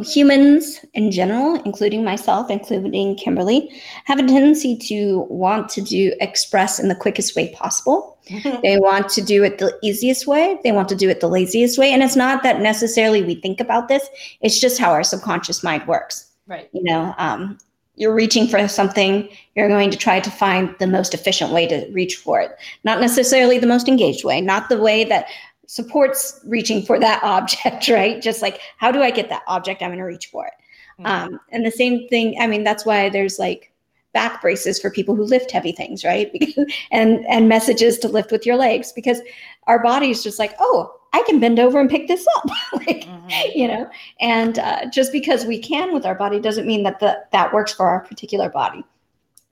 humans 0.00 0.80
in 0.94 1.10
general, 1.10 1.60
including 1.64 2.02
myself, 2.02 2.50
including 2.50 3.14
Kimberly, 3.16 3.70
have 4.04 4.18
a 4.18 4.26
tendency 4.26 4.76
to 4.76 5.26
want 5.28 5.68
to 5.70 5.82
do 5.82 6.14
express 6.20 6.78
in 6.78 6.88
the 6.88 6.94
quickest 6.94 7.36
way 7.36 7.52
possible. 7.52 8.18
they 8.62 8.78
want 8.78 9.08
to 9.10 9.22
do 9.22 9.42
it 9.44 9.58
the 9.58 9.76
easiest 9.82 10.26
way. 10.26 10.58
They 10.64 10.72
want 10.72 10.88
to 10.88 10.96
do 10.96 11.10
it 11.10 11.20
the 11.20 11.28
laziest 11.28 11.78
way. 11.78 11.92
And 11.92 12.02
it's 12.02 12.16
not 12.16 12.42
that 12.42 12.60
necessarily 12.60 13.22
we 13.22 13.34
think 13.34 13.60
about 13.60 13.88
this. 13.88 14.08
It's 14.40 14.60
just 14.60 14.78
how 14.78 14.92
our 14.92 15.04
subconscious 15.04 15.62
mind 15.62 15.86
works. 15.86 16.30
Right. 16.46 16.70
You 16.72 16.82
know, 16.84 17.14
um, 17.18 17.58
you're 17.96 18.14
reaching 18.14 18.48
for 18.48 18.66
something, 18.68 19.28
you're 19.54 19.68
going 19.68 19.90
to 19.90 19.98
try 19.98 20.18
to 20.20 20.30
find 20.30 20.74
the 20.78 20.86
most 20.86 21.12
efficient 21.12 21.52
way 21.52 21.66
to 21.66 21.86
reach 21.92 22.16
for 22.16 22.40
it. 22.40 22.52
Not 22.84 23.00
necessarily 23.00 23.58
the 23.58 23.66
most 23.66 23.86
engaged 23.86 24.24
way, 24.24 24.40
not 24.40 24.68
the 24.68 24.80
way 24.80 25.04
that 25.04 25.26
supports 25.66 26.40
reaching 26.44 26.82
for 26.82 26.98
that 26.98 27.22
object, 27.24 27.88
right? 27.88 28.20
Just 28.20 28.42
like, 28.42 28.60
how 28.76 28.90
do 28.92 29.02
I 29.02 29.10
get 29.10 29.28
that 29.28 29.42
object? 29.46 29.82
I'm 29.82 29.88
going 29.88 29.98
to 29.98 30.04
reach 30.04 30.26
for 30.26 30.46
it. 30.46 30.54
Mm-hmm. 31.00 31.06
Um, 31.06 31.40
and 31.50 31.64
the 31.64 31.70
same 31.70 32.08
thing, 32.08 32.36
I 32.40 32.46
mean, 32.46 32.64
that's 32.64 32.84
why 32.84 33.08
there's 33.08 33.38
like 33.38 33.72
back 34.12 34.42
braces 34.42 34.78
for 34.78 34.90
people 34.90 35.14
who 35.14 35.24
lift 35.24 35.50
heavy 35.50 35.72
things, 35.72 36.04
right? 36.04 36.30
and 36.90 37.24
and 37.26 37.48
messages 37.48 37.98
to 37.98 38.08
lift 38.08 38.30
with 38.30 38.44
your 38.44 38.56
legs 38.56 38.92
because 38.92 39.20
our 39.66 39.82
body's 39.82 40.22
just 40.22 40.38
like, 40.38 40.54
oh, 40.60 40.94
I 41.14 41.22
can 41.24 41.40
bend 41.40 41.58
over 41.58 41.78
and 41.78 41.90
pick 41.90 42.08
this 42.08 42.26
up, 42.36 42.46
like, 42.72 43.04
mm-hmm. 43.04 43.58
you 43.58 43.68
know. 43.68 43.88
And 44.20 44.58
uh, 44.58 44.86
just 44.90 45.12
because 45.12 45.44
we 45.44 45.58
can 45.58 45.92
with 45.92 46.06
our 46.06 46.14
body 46.14 46.40
doesn't 46.40 46.66
mean 46.66 46.82
that 46.84 47.00
the, 47.00 47.22
that 47.32 47.52
works 47.52 47.72
for 47.72 47.86
our 47.86 48.00
particular 48.00 48.48
body. 48.48 48.84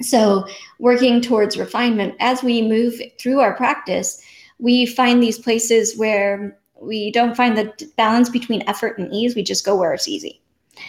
So, 0.03 0.47
working 0.79 1.21
towards 1.21 1.59
refinement 1.59 2.15
as 2.21 2.43
we 2.43 2.63
move 2.63 2.95
through 3.19 3.41
our 3.41 3.55
practice, 3.55 4.23
we 4.61 4.87
find 4.87 5.23
these 5.23 5.39
places 5.39 5.97
where 5.97 6.59
we 6.81 7.11
don't 7.11 7.37
find 7.37 7.57
the 7.57 7.73
balance 7.97 8.29
between 8.29 8.63
effort 8.69 8.99
and 8.99 9.13
ease. 9.13 9.35
We 9.35 9.43
just 9.43 9.65
go 9.65 9.77
where 9.77 9.93
it's 9.93 10.09
easy. 10.09 10.41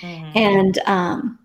Mm-hmm. 0.01 0.37
And 0.37 0.79
um, 0.85 1.39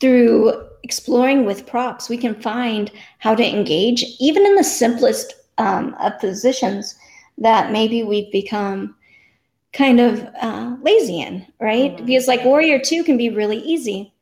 through 0.00 0.68
exploring 0.82 1.44
with 1.44 1.66
props, 1.66 2.08
we 2.08 2.16
can 2.16 2.34
find 2.40 2.90
how 3.18 3.34
to 3.34 3.44
engage, 3.44 4.04
even 4.18 4.44
in 4.46 4.54
the 4.54 4.64
simplest 4.64 5.34
um, 5.58 5.94
of 6.00 6.18
positions 6.18 6.96
that 7.38 7.72
maybe 7.72 8.02
we've 8.02 8.32
become 8.32 8.94
kind 9.72 10.00
of 10.00 10.26
uh, 10.40 10.76
lazy 10.82 11.20
in, 11.20 11.46
right? 11.60 11.96
Mm-hmm. 11.96 12.06
Because 12.06 12.26
like 12.26 12.44
Warrior 12.44 12.78
2 12.78 13.04
can 13.04 13.16
be 13.16 13.30
really 13.30 13.58
easy, 13.58 14.12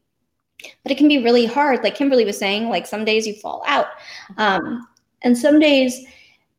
but 0.83 0.93
it 0.93 0.99
can 0.99 1.09
be 1.09 1.23
really 1.23 1.47
hard. 1.47 1.83
Like 1.83 1.95
Kimberly 1.95 2.25
was 2.25 2.39
saying, 2.39 2.69
like 2.69 2.87
some 2.87 3.05
days 3.05 3.27
you 3.27 3.35
fall 3.35 3.63
out. 3.67 3.87
Um, 4.37 4.87
and 5.23 5.37
some 5.37 5.59
days 5.59 6.05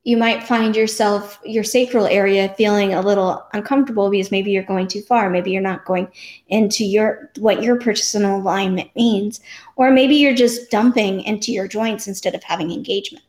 you 0.10 0.18
might 0.18 0.42
find 0.42 0.76
yourself 0.76 1.40
your 1.46 1.64
sacral 1.64 2.08
area 2.08 2.52
feeling 2.58 2.96
a 2.96 3.02
little 3.02 3.46
uncomfortable 3.54 4.10
because 4.10 4.32
maybe 4.32 4.50
you're 4.50 4.64
going 4.64 4.88
too 4.88 5.04
far 5.04 5.30
maybe 5.30 5.52
you're 5.52 5.62
not 5.62 5.86
going 5.86 6.08
into 6.48 6.84
your 6.84 7.30
what 7.38 7.62
your 7.62 7.80
personal 7.80 8.38
alignment 8.38 8.90
means 8.96 9.40
or 9.76 9.92
maybe 9.92 10.16
you're 10.16 10.34
just 10.34 10.72
dumping 10.72 11.22
into 11.22 11.52
your 11.52 11.68
joints 11.68 12.08
instead 12.08 12.34
of 12.34 12.42
having 12.42 12.72
engagement 12.72 13.24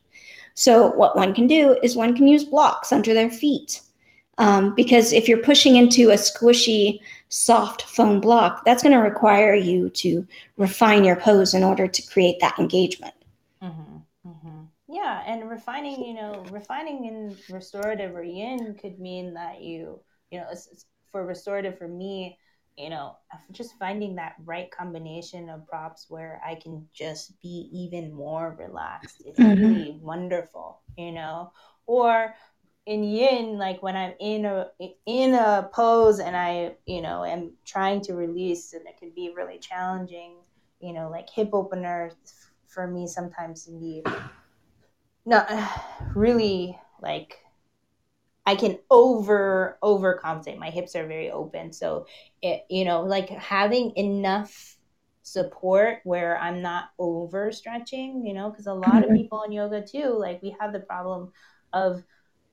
so 0.55 0.87
what 0.93 1.15
one 1.15 1.35
can 1.35 1.45
do 1.45 1.77
is 1.83 1.95
one 1.95 2.15
can 2.15 2.27
use 2.27 2.43
blocks 2.43 2.91
under 2.91 3.13
their 3.13 3.29
feet 3.29 3.81
um, 4.39 4.73
because 4.73 5.13
if 5.13 5.27
you're 5.27 5.37
pushing 5.37 5.75
into 5.75 6.09
a 6.09 6.15
squishy 6.15 6.99
soft 7.29 7.83
foam 7.83 8.19
block 8.19 8.65
that's 8.65 8.81
going 8.81 8.95
to 8.95 9.03
require 9.03 9.53
you 9.53 9.87
to 9.91 10.27
refine 10.57 11.03
your 11.03 11.15
pose 11.15 11.53
in 11.53 11.63
order 11.63 11.87
to 11.87 12.01
create 12.07 12.39
that 12.39 12.57
engagement 12.57 13.13
mm-hmm. 13.61 13.97
Yeah, 14.91 15.23
and 15.25 15.49
refining, 15.49 16.03
you 16.03 16.13
know, 16.13 16.43
refining 16.51 17.05
in 17.05 17.37
restorative 17.49 18.15
or 18.15 18.23
yin 18.23 18.75
could 18.79 18.99
mean 18.99 19.33
that 19.35 19.61
you, 19.61 20.01
you 20.31 20.39
know, 20.39 20.47
it's, 20.51 20.67
it's 20.67 20.85
for 21.11 21.25
restorative 21.25 21.77
for 21.77 21.87
me, 21.87 22.37
you 22.77 22.89
know, 22.89 23.15
just 23.51 23.77
finding 23.79 24.15
that 24.15 24.35
right 24.43 24.69
combination 24.69 25.49
of 25.49 25.65
props 25.67 26.07
where 26.09 26.41
I 26.45 26.55
can 26.55 26.87
just 26.93 27.41
be 27.41 27.69
even 27.73 28.13
more 28.13 28.55
relaxed. 28.59 29.23
It's 29.25 29.39
mm-hmm. 29.39 29.61
really 29.61 29.99
wonderful, 30.01 30.81
you 30.97 31.11
know. 31.11 31.53
Or 31.85 32.33
in 32.85 33.03
yin, 33.03 33.57
like 33.57 33.81
when 33.81 33.95
I'm 33.95 34.13
in 34.19 34.45
a 34.45 34.67
in 35.05 35.35
a 35.35 35.69
pose 35.73 36.19
and 36.19 36.35
I, 36.35 36.75
you 36.85 37.01
know, 37.01 37.23
am 37.23 37.53
trying 37.65 38.01
to 38.01 38.13
release, 38.13 38.73
and 38.73 38.85
it 38.87 38.97
can 38.97 39.11
be 39.15 39.33
really 39.35 39.59
challenging 39.59 40.35
you 40.81 40.93
know, 40.93 41.09
like 41.09 41.29
hip 41.29 41.49
openers 41.53 42.13
for 42.67 42.87
me 42.87 43.07
sometimes 43.07 43.65
can 43.65 43.79
be 43.79 44.03
not 45.31 45.49
really 46.15 46.77
like 47.01 47.39
I 48.45 48.55
can 48.55 48.79
over 48.89 49.77
overcompensate. 49.83 50.57
My 50.57 50.69
hips 50.69 50.95
are 50.95 51.07
very 51.07 51.31
open, 51.31 51.73
so 51.73 52.05
it 52.41 52.65
you 52.69 52.85
know 52.85 53.01
like 53.01 53.29
having 53.29 53.95
enough 53.95 54.77
support 55.23 55.99
where 56.03 56.37
I'm 56.37 56.61
not 56.61 56.89
over 56.99 57.51
stretching. 57.51 58.25
You 58.25 58.33
know, 58.33 58.49
because 58.49 58.67
a 58.67 58.73
lot 58.73 58.93
mm-hmm. 58.93 59.11
of 59.11 59.17
people 59.17 59.43
in 59.43 59.51
yoga 59.51 59.83
too, 59.83 60.15
like 60.17 60.41
we 60.41 60.55
have 60.59 60.73
the 60.73 60.79
problem 60.79 61.31
of 61.73 62.03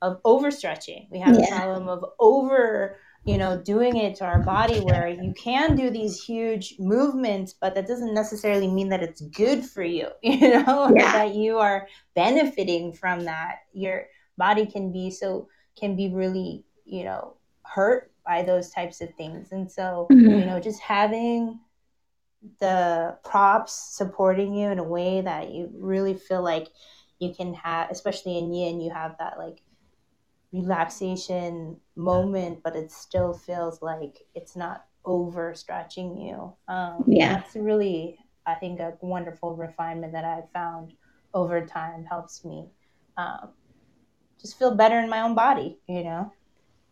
of 0.00 0.22
overstretching. 0.22 1.10
We 1.10 1.18
have 1.20 1.36
yeah. 1.36 1.40
the 1.40 1.56
problem 1.56 1.88
of 1.88 2.04
over 2.18 2.96
you 3.28 3.38
know 3.38 3.60
doing 3.62 3.96
it 3.96 4.16
to 4.16 4.24
our 4.24 4.42
body 4.42 4.78
where 4.80 5.08
you 5.08 5.32
can 5.34 5.76
do 5.76 5.90
these 5.90 6.22
huge 6.22 6.74
movements 6.78 7.54
but 7.60 7.74
that 7.74 7.86
doesn't 7.86 8.14
necessarily 8.14 8.68
mean 8.68 8.88
that 8.88 9.02
it's 9.02 9.20
good 9.20 9.64
for 9.64 9.82
you 9.82 10.08
you 10.22 10.38
know 10.40 10.90
yeah. 10.96 11.12
that 11.12 11.34
you 11.34 11.58
are 11.58 11.86
benefiting 12.14 12.92
from 12.92 13.24
that 13.24 13.56
your 13.72 14.06
body 14.38 14.64
can 14.64 14.90
be 14.92 15.10
so 15.10 15.48
can 15.78 15.96
be 15.96 16.08
really, 16.08 16.64
you 16.84 17.04
know, 17.04 17.36
hurt 17.62 18.12
by 18.26 18.42
those 18.42 18.70
types 18.70 19.00
of 19.00 19.14
things. 19.14 19.52
And 19.52 19.70
so, 19.70 20.06
mm-hmm. 20.10 20.30
you 20.30 20.44
know, 20.44 20.60
just 20.60 20.80
having 20.80 21.60
the 22.60 23.16
props 23.24 23.96
supporting 23.96 24.54
you 24.54 24.68
in 24.68 24.78
a 24.78 24.84
way 24.84 25.20
that 25.20 25.50
you 25.50 25.70
really 25.74 26.14
feel 26.14 26.42
like 26.42 26.68
you 27.18 27.34
can 27.34 27.54
have, 27.54 27.90
especially 27.90 28.38
in 28.38 28.52
yin, 28.52 28.80
you 28.80 28.90
have 28.90 29.16
that 29.18 29.38
like 29.38 29.62
relaxation 30.52 31.76
moment, 31.96 32.60
but 32.62 32.76
it 32.76 32.90
still 32.90 33.32
feels 33.32 33.82
like 33.82 34.18
it's 34.34 34.56
not 34.56 34.86
overstretching 35.04 36.26
you. 36.26 36.52
Um, 36.72 37.04
yeah. 37.06 37.34
That's 37.34 37.54
really, 37.54 38.18
I 38.46 38.54
think, 38.54 38.80
a 38.80 38.94
wonderful 39.00 39.56
refinement 39.56 40.12
that 40.12 40.24
I've 40.24 40.50
found 40.52 40.94
over 41.34 41.64
time 41.64 42.04
helps 42.04 42.44
me 42.44 42.66
um, 43.16 43.50
just 44.40 44.58
feel 44.58 44.74
better 44.74 44.98
in 44.98 45.08
my 45.08 45.20
own 45.20 45.34
body, 45.34 45.78
you 45.88 46.04
know? 46.04 46.32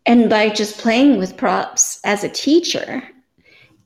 And 0.05 0.31
by 0.31 0.51
just 0.51 0.79
playing 0.79 1.19
with 1.19 1.37
props 1.37 2.01
as 2.05 2.25
a 2.25 2.29
teacher 2.29 3.03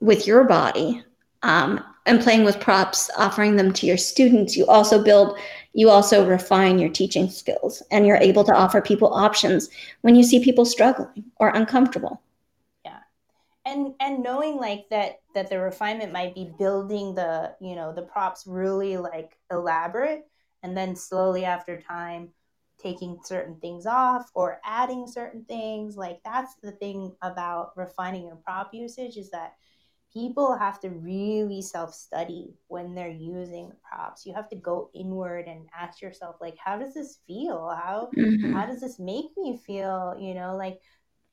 with 0.01 0.27
your 0.27 0.45
body 0.45 1.03
um, 1.43 1.83
and 2.07 2.21
playing 2.21 2.45
with 2.45 2.61
props, 2.61 3.11
offering 3.17 3.57
them 3.57 3.73
to 3.75 3.87
your 3.87 3.97
students, 3.97 4.57
you 4.57 4.67
also 4.67 5.03
build, 5.03 5.39
you 5.73 5.91
also 5.91 6.27
refine 6.27 6.79
your 6.79 6.89
teaching 6.89 7.29
skills 7.29 7.83
and 7.91 8.07
you're 8.07 8.17
able 8.17 8.45
to 8.45 8.55
offer 8.55 8.81
people 8.81 9.13
options 9.13 9.69
when 10.01 10.15
you 10.15 10.23
see 10.23 10.43
people 10.43 10.65
struggling 10.65 11.25
or 11.37 11.51
uncomfortable. 11.51 12.23
Yeah. 12.85 12.99
And, 13.67 13.95
and 14.01 14.23
knowing 14.23 14.57
like 14.57 14.89
that 14.91 15.21
that 15.35 15.51
the 15.51 15.61
refinement 15.61 16.13
might 16.13 16.35
be 16.35 16.51
building 16.59 17.15
the 17.15 17.55
you 17.61 17.77
know 17.77 17.93
the 17.93 18.03
props 18.03 18.45
really 18.47 18.97
like 18.97 19.39
elaborate 19.51 20.27
and 20.63 20.77
then 20.77 20.97
slowly 20.97 21.45
after 21.45 21.81
time 21.81 22.31
taking 22.83 23.19
certain 23.25 23.57
things 23.57 23.87
off 23.87 24.31
or 24.35 24.61
adding 24.65 25.07
certain 25.07 25.45
things. 25.45 25.97
Like 25.97 26.21
that's 26.25 26.55
the 26.63 26.73
thing 26.73 27.15
about 27.23 27.77
refining 27.77 28.27
your 28.27 28.37
prop 28.37 28.73
usage 28.73 29.17
is 29.17 29.31
that 29.31 29.55
people 30.12 30.57
have 30.57 30.81
to 30.81 30.90
really 30.90 31.62
self-study 31.62 32.55
when 32.68 32.94
they're 32.94 33.09
using 33.09 33.68
the 33.68 33.77
props. 33.77 34.27
You 34.27 34.35
have 34.35 34.49
to 34.51 34.57
go 34.57 34.90
inward 34.94 35.46
and 35.46 35.66
ask 35.79 36.03
yourself 36.03 36.37
like 36.40 36.57
how 36.62 36.79
does 36.79 36.94
this 36.94 37.18
feel? 37.27 37.68
How 37.68 38.11
mm-hmm. 38.16 38.53
how 38.53 38.66
does 38.66 38.81
this 38.81 38.99
make 38.99 39.37
me 39.37 39.57
feel? 39.57 40.16
You 40.18 40.35
know, 40.35 40.57
like 40.57 40.81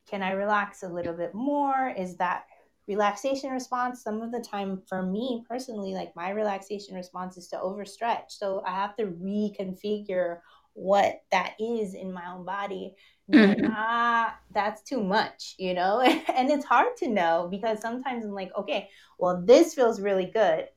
can 0.08 0.22
I 0.22 0.30
relax 0.32 0.82
a 0.82 0.88
little 0.88 1.14
bit 1.14 1.34
more? 1.34 1.92
Is 1.96 2.16
that 2.16 2.44
relaxation 2.88 3.50
response 3.50 4.02
some 4.02 4.22
of 4.22 4.32
the 4.32 4.40
time 4.40 4.80
for 4.88 5.02
me 5.02 5.44
personally 5.46 5.92
like 5.92 6.10
my 6.16 6.30
relaxation 6.30 6.94
response 6.94 7.36
is 7.36 7.46
to 7.46 7.56
overstretch 7.56 8.30
so 8.30 8.62
i 8.66 8.70
have 8.70 8.96
to 8.96 9.04
reconfigure 9.04 10.38
what 10.78 11.22
that 11.32 11.54
is 11.58 11.94
in 11.94 12.12
my 12.12 12.22
own 12.32 12.44
body 12.44 12.94
mm-hmm. 13.30 13.66
ah 13.74 14.38
that's 14.52 14.82
too 14.82 15.02
much 15.02 15.54
you 15.58 15.74
know 15.74 16.00
and 16.36 16.50
it's 16.50 16.64
hard 16.64 16.96
to 16.96 17.08
know 17.08 17.48
because 17.50 17.80
sometimes 17.80 18.24
i'm 18.24 18.32
like 18.32 18.50
okay 18.56 18.88
well 19.18 19.42
this 19.44 19.74
feels 19.74 20.00
really 20.00 20.26
good 20.26 20.68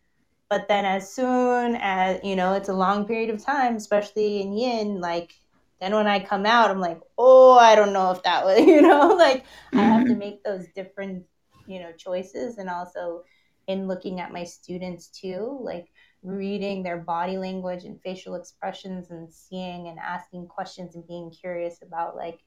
but 0.50 0.68
then 0.68 0.86
as 0.86 1.14
soon 1.14 1.78
as 1.80 2.20
you 2.24 2.36
know 2.36 2.54
it's 2.54 2.70
a 2.70 2.74
long 2.74 3.06
period 3.06 3.30
of 3.30 3.44
time 3.44 3.76
especially 3.76 4.42
in 4.42 4.58
yin 4.58 5.00
like 5.00 5.34
then 5.80 5.94
when 5.94 6.08
i 6.08 6.20
come 6.20 6.48
out 6.48 6.72
i'm 6.72 6.82
like 6.82 7.00
oh 7.20 7.58
i 7.60 7.76
don't 7.76 7.94
know 7.94 8.12
if 8.12 8.24
that 8.24 8.44
was 8.44 8.60
you 8.66 8.82
know 8.82 9.10
like 9.10 9.44
mm-hmm. 9.44 9.80
i 9.80 9.84
have 9.84 10.06
to 10.06 10.12
mm-hmm. 10.12 10.20
make 10.20 10.44
those 10.44 10.66
different 10.76 11.24
you 11.68 11.80
know 11.80 11.92
choices 11.92 12.58
and 12.58 12.70
also 12.70 13.24
in 13.68 13.88
looking 13.88 14.20
at 14.20 14.34
my 14.34 14.44
students 14.44 15.08
too 15.10 15.60
like 15.62 15.86
reading 16.24 16.84
their 16.84 16.98
body 16.98 17.38
language 17.38 17.84
and 17.84 18.00
facial 18.02 18.36
expressions 18.36 19.10
and 19.10 19.32
seeing 19.32 19.88
and 19.88 19.98
asking 20.00 20.48
questions 20.48 20.96
and 20.96 21.08
being 21.08 21.32
curious 21.32 21.82
about 21.82 22.16
like 22.16 22.40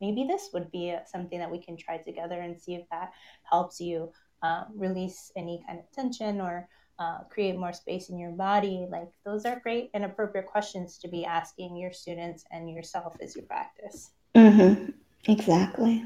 maybe 0.00 0.26
this 0.26 0.50
would 0.52 0.70
be 0.72 0.94
something 1.06 1.38
that 1.38 1.50
we 1.50 1.58
can 1.58 1.76
try 1.76 1.96
together 1.98 2.40
and 2.40 2.60
see 2.60 2.74
if 2.74 2.88
that 2.90 3.12
helps 3.48 3.80
you 3.80 4.10
uh, 4.42 4.64
release 4.74 5.30
any 5.36 5.62
kind 5.66 5.78
of 5.78 5.90
tension 5.92 6.40
or 6.40 6.68
uh, 6.98 7.18
create 7.30 7.56
more 7.56 7.72
space 7.72 8.10
in 8.10 8.18
your 8.18 8.32
body. 8.32 8.86
Like 8.90 9.08
those 9.24 9.44
are 9.44 9.60
great 9.60 9.90
and 9.94 10.04
appropriate 10.04 10.46
questions 10.46 10.98
to 10.98 11.08
be 11.08 11.24
asking 11.24 11.76
your 11.76 11.92
students 11.92 12.44
and 12.50 12.68
yourself 12.68 13.16
as 13.22 13.36
you 13.36 13.42
practice. 13.42 14.10
Mm-hmm. 14.34 14.90
exactly 15.30 16.02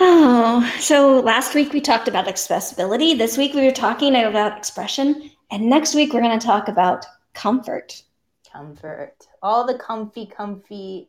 Oh, 0.00 0.68
so 0.80 1.20
last 1.20 1.54
week 1.54 1.72
we 1.72 1.80
talked 1.80 2.08
about 2.08 2.26
expressibility. 2.26 3.16
This 3.16 3.38
week 3.38 3.54
we 3.54 3.64
were 3.64 3.72
talking 3.72 4.14
about 4.16 4.58
expression. 4.58 5.30
And 5.50 5.70
next 5.70 5.94
week 5.94 6.12
we're 6.12 6.20
going 6.20 6.38
to 6.38 6.44
talk 6.44 6.68
about 6.68 7.06
comfort. 7.32 8.02
Comfort. 8.50 9.14
All 9.42 9.66
the 9.66 9.78
comfy, 9.78 10.26
comfy. 10.26 11.08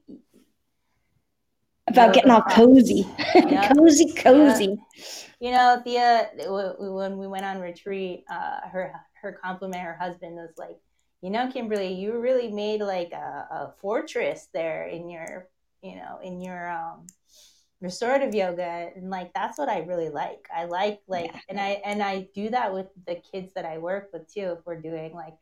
About 1.87 2.13
getting 2.13 2.31
all 2.31 2.41
cozy. 2.41 3.07
Yeah. 3.35 3.71
cozy, 3.73 4.13
cozy. 4.13 4.77
Yeah. 4.95 5.05
You 5.39 5.51
know, 5.51 5.81
Thea, 5.83 6.29
when 6.47 7.17
we 7.17 7.27
went 7.27 7.45
on 7.45 7.59
retreat, 7.59 8.23
uh, 8.29 8.67
her 8.71 8.93
her 9.21 9.33
compliment 9.33 9.81
her 9.81 9.97
husband 9.99 10.35
was 10.35 10.53
like, 10.57 10.77
you 11.21 11.29
know, 11.29 11.51
Kimberly, 11.51 11.93
you 11.93 12.17
really 12.19 12.51
made 12.51 12.81
like 12.81 13.11
a, 13.11 13.47
a 13.51 13.73
fortress 13.81 14.47
there 14.53 14.85
in 14.85 15.09
your, 15.09 15.47
you 15.81 15.95
know, 15.95 16.19
in 16.23 16.41
your 16.41 16.71
um, 16.71 17.05
restorative 17.85 18.35
yoga 18.35 18.89
and 18.95 19.09
like 19.09 19.33
that's 19.33 19.57
what 19.57 19.69
i 19.69 19.79
really 19.79 20.09
like. 20.09 20.47
I 20.53 20.65
like 20.65 21.01
like 21.07 21.31
yeah. 21.33 21.39
and 21.49 21.59
i 21.59 21.81
and 21.85 22.01
i 22.01 22.27
do 22.33 22.49
that 22.49 22.73
with 22.73 22.87
the 23.07 23.15
kids 23.15 23.53
that 23.53 23.65
i 23.65 23.77
work 23.77 24.09
with 24.11 24.31
too 24.31 24.55
if 24.57 24.65
we're 24.65 24.81
doing 24.81 25.13
like 25.13 25.35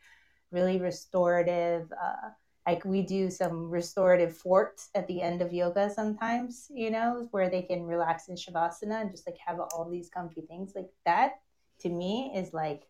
really 0.52 0.80
restorative 0.80 1.92
uh 1.92 2.30
like 2.68 2.86
we 2.86 3.02
do 3.02 3.30
some 3.30 3.70
restorative 3.70 4.38
forts 4.38 4.90
at 4.96 5.08
the 5.08 5.22
end 5.22 5.42
of 5.42 5.52
yoga 5.52 5.90
sometimes 5.90 6.68
you 6.70 6.92
know 6.92 7.28
where 7.32 7.50
they 7.50 7.62
can 7.62 7.84
relax 7.84 8.28
in 8.30 8.36
shavasana 8.36 9.02
and 9.02 9.12
just 9.12 9.28
like 9.28 9.38
have 9.46 9.60
all 9.60 9.90
these 9.90 10.10
comfy 10.10 10.42
things. 10.42 10.74
Like 10.76 10.90
that 11.06 11.40
to 11.80 11.90
me 11.90 12.32
is 12.36 12.54
like 12.54 12.84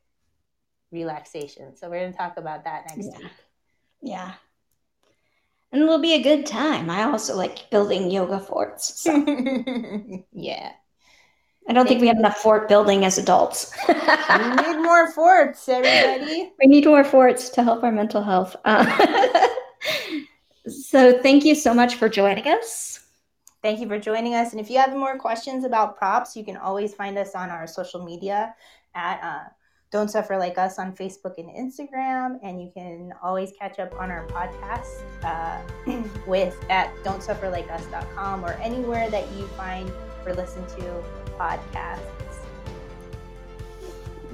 relaxation. 0.92 1.76
So 1.76 1.90
we're 1.90 2.02
going 2.02 2.12
to 2.12 2.18
talk 2.18 2.38
about 2.38 2.64
that 2.66 2.86
next 2.90 3.10
yeah. 3.12 3.18
week. 3.18 3.32
Yeah 4.02 4.34
and 5.74 5.82
it'll 5.82 6.00
be 6.00 6.14
a 6.14 6.22
good 6.22 6.46
time. 6.46 6.90
I 6.90 7.04
also 7.04 7.36
like 7.36 7.70
building 7.72 8.12
yoga 8.12 8.40
forts. 8.40 9.02
So. 9.02 9.12
yeah. 10.32 10.74
I 11.68 11.74
don't 11.74 11.88
think 11.88 12.00
we 12.00 12.08
have 12.08 12.18
enough 12.18 12.38
fort 12.38 12.68
building 12.70 13.06
as 13.06 13.18
adults. 13.18 13.74
we 13.88 13.96
need 13.96 14.78
more 14.84 15.12
forts, 15.12 15.68
everybody. 15.68 16.52
We 16.60 16.68
need 16.68 16.86
more 16.86 17.04
forts 17.04 17.50
to 17.52 17.64
help 17.64 17.84
our 17.84 17.92
mental 17.92 18.22
health. 18.22 18.56
Uh, 18.66 19.48
so, 20.68 21.20
thank 21.22 21.44
you 21.44 21.56
so 21.56 21.74
much 21.74 21.96
for 21.96 22.08
joining 22.08 22.48
us. 22.48 23.00
Thank 23.64 23.80
you 23.80 23.88
for 23.88 23.98
joining 23.98 24.36
us. 24.36 24.52
And 24.52 24.60
if 24.60 24.70
you 24.70 24.78
have 24.78 24.92
more 24.92 25.18
questions 25.18 25.64
about 25.64 25.98
props, 25.98 26.36
you 26.36 26.44
can 26.44 26.58
always 26.58 26.94
find 26.94 27.18
us 27.18 27.34
on 27.34 27.50
our 27.50 27.66
social 27.66 28.04
media 28.04 28.54
at 28.94 29.24
uh, 29.24 29.50
don't 29.94 30.10
Suffer 30.10 30.38
Like 30.38 30.58
Us 30.58 30.80
on 30.80 30.92
Facebook 30.92 31.36
and 31.38 31.50
Instagram. 31.50 32.40
And 32.42 32.60
you 32.60 32.72
can 32.74 33.14
always 33.22 33.54
catch 33.58 33.78
up 33.80 33.94
on 34.00 34.10
our 34.10 34.26
podcast 34.28 35.04
uh, 35.24 35.62
with 36.28 36.58
at 36.70 36.94
don'tsufferlikeus.com 37.04 38.44
or 38.44 38.54
anywhere 38.54 39.10
that 39.12 39.32
you 39.34 39.46
find 39.50 39.90
or 40.26 40.34
listen 40.34 40.66
to 40.78 41.04
podcasts. 41.38 42.00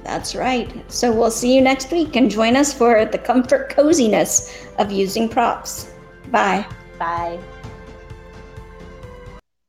That's 0.02 0.34
right. 0.34 0.90
So 0.90 1.12
we'll 1.12 1.30
see 1.30 1.54
you 1.54 1.60
next 1.60 1.92
week 1.92 2.16
and 2.16 2.30
join 2.30 2.56
us 2.56 2.72
for 2.72 3.04
the 3.04 3.18
comfort 3.18 3.68
coziness 3.68 4.66
of 4.78 4.90
using 4.90 5.28
props. 5.28 5.92
Bye. 6.30 6.66
Bye. 6.98 7.38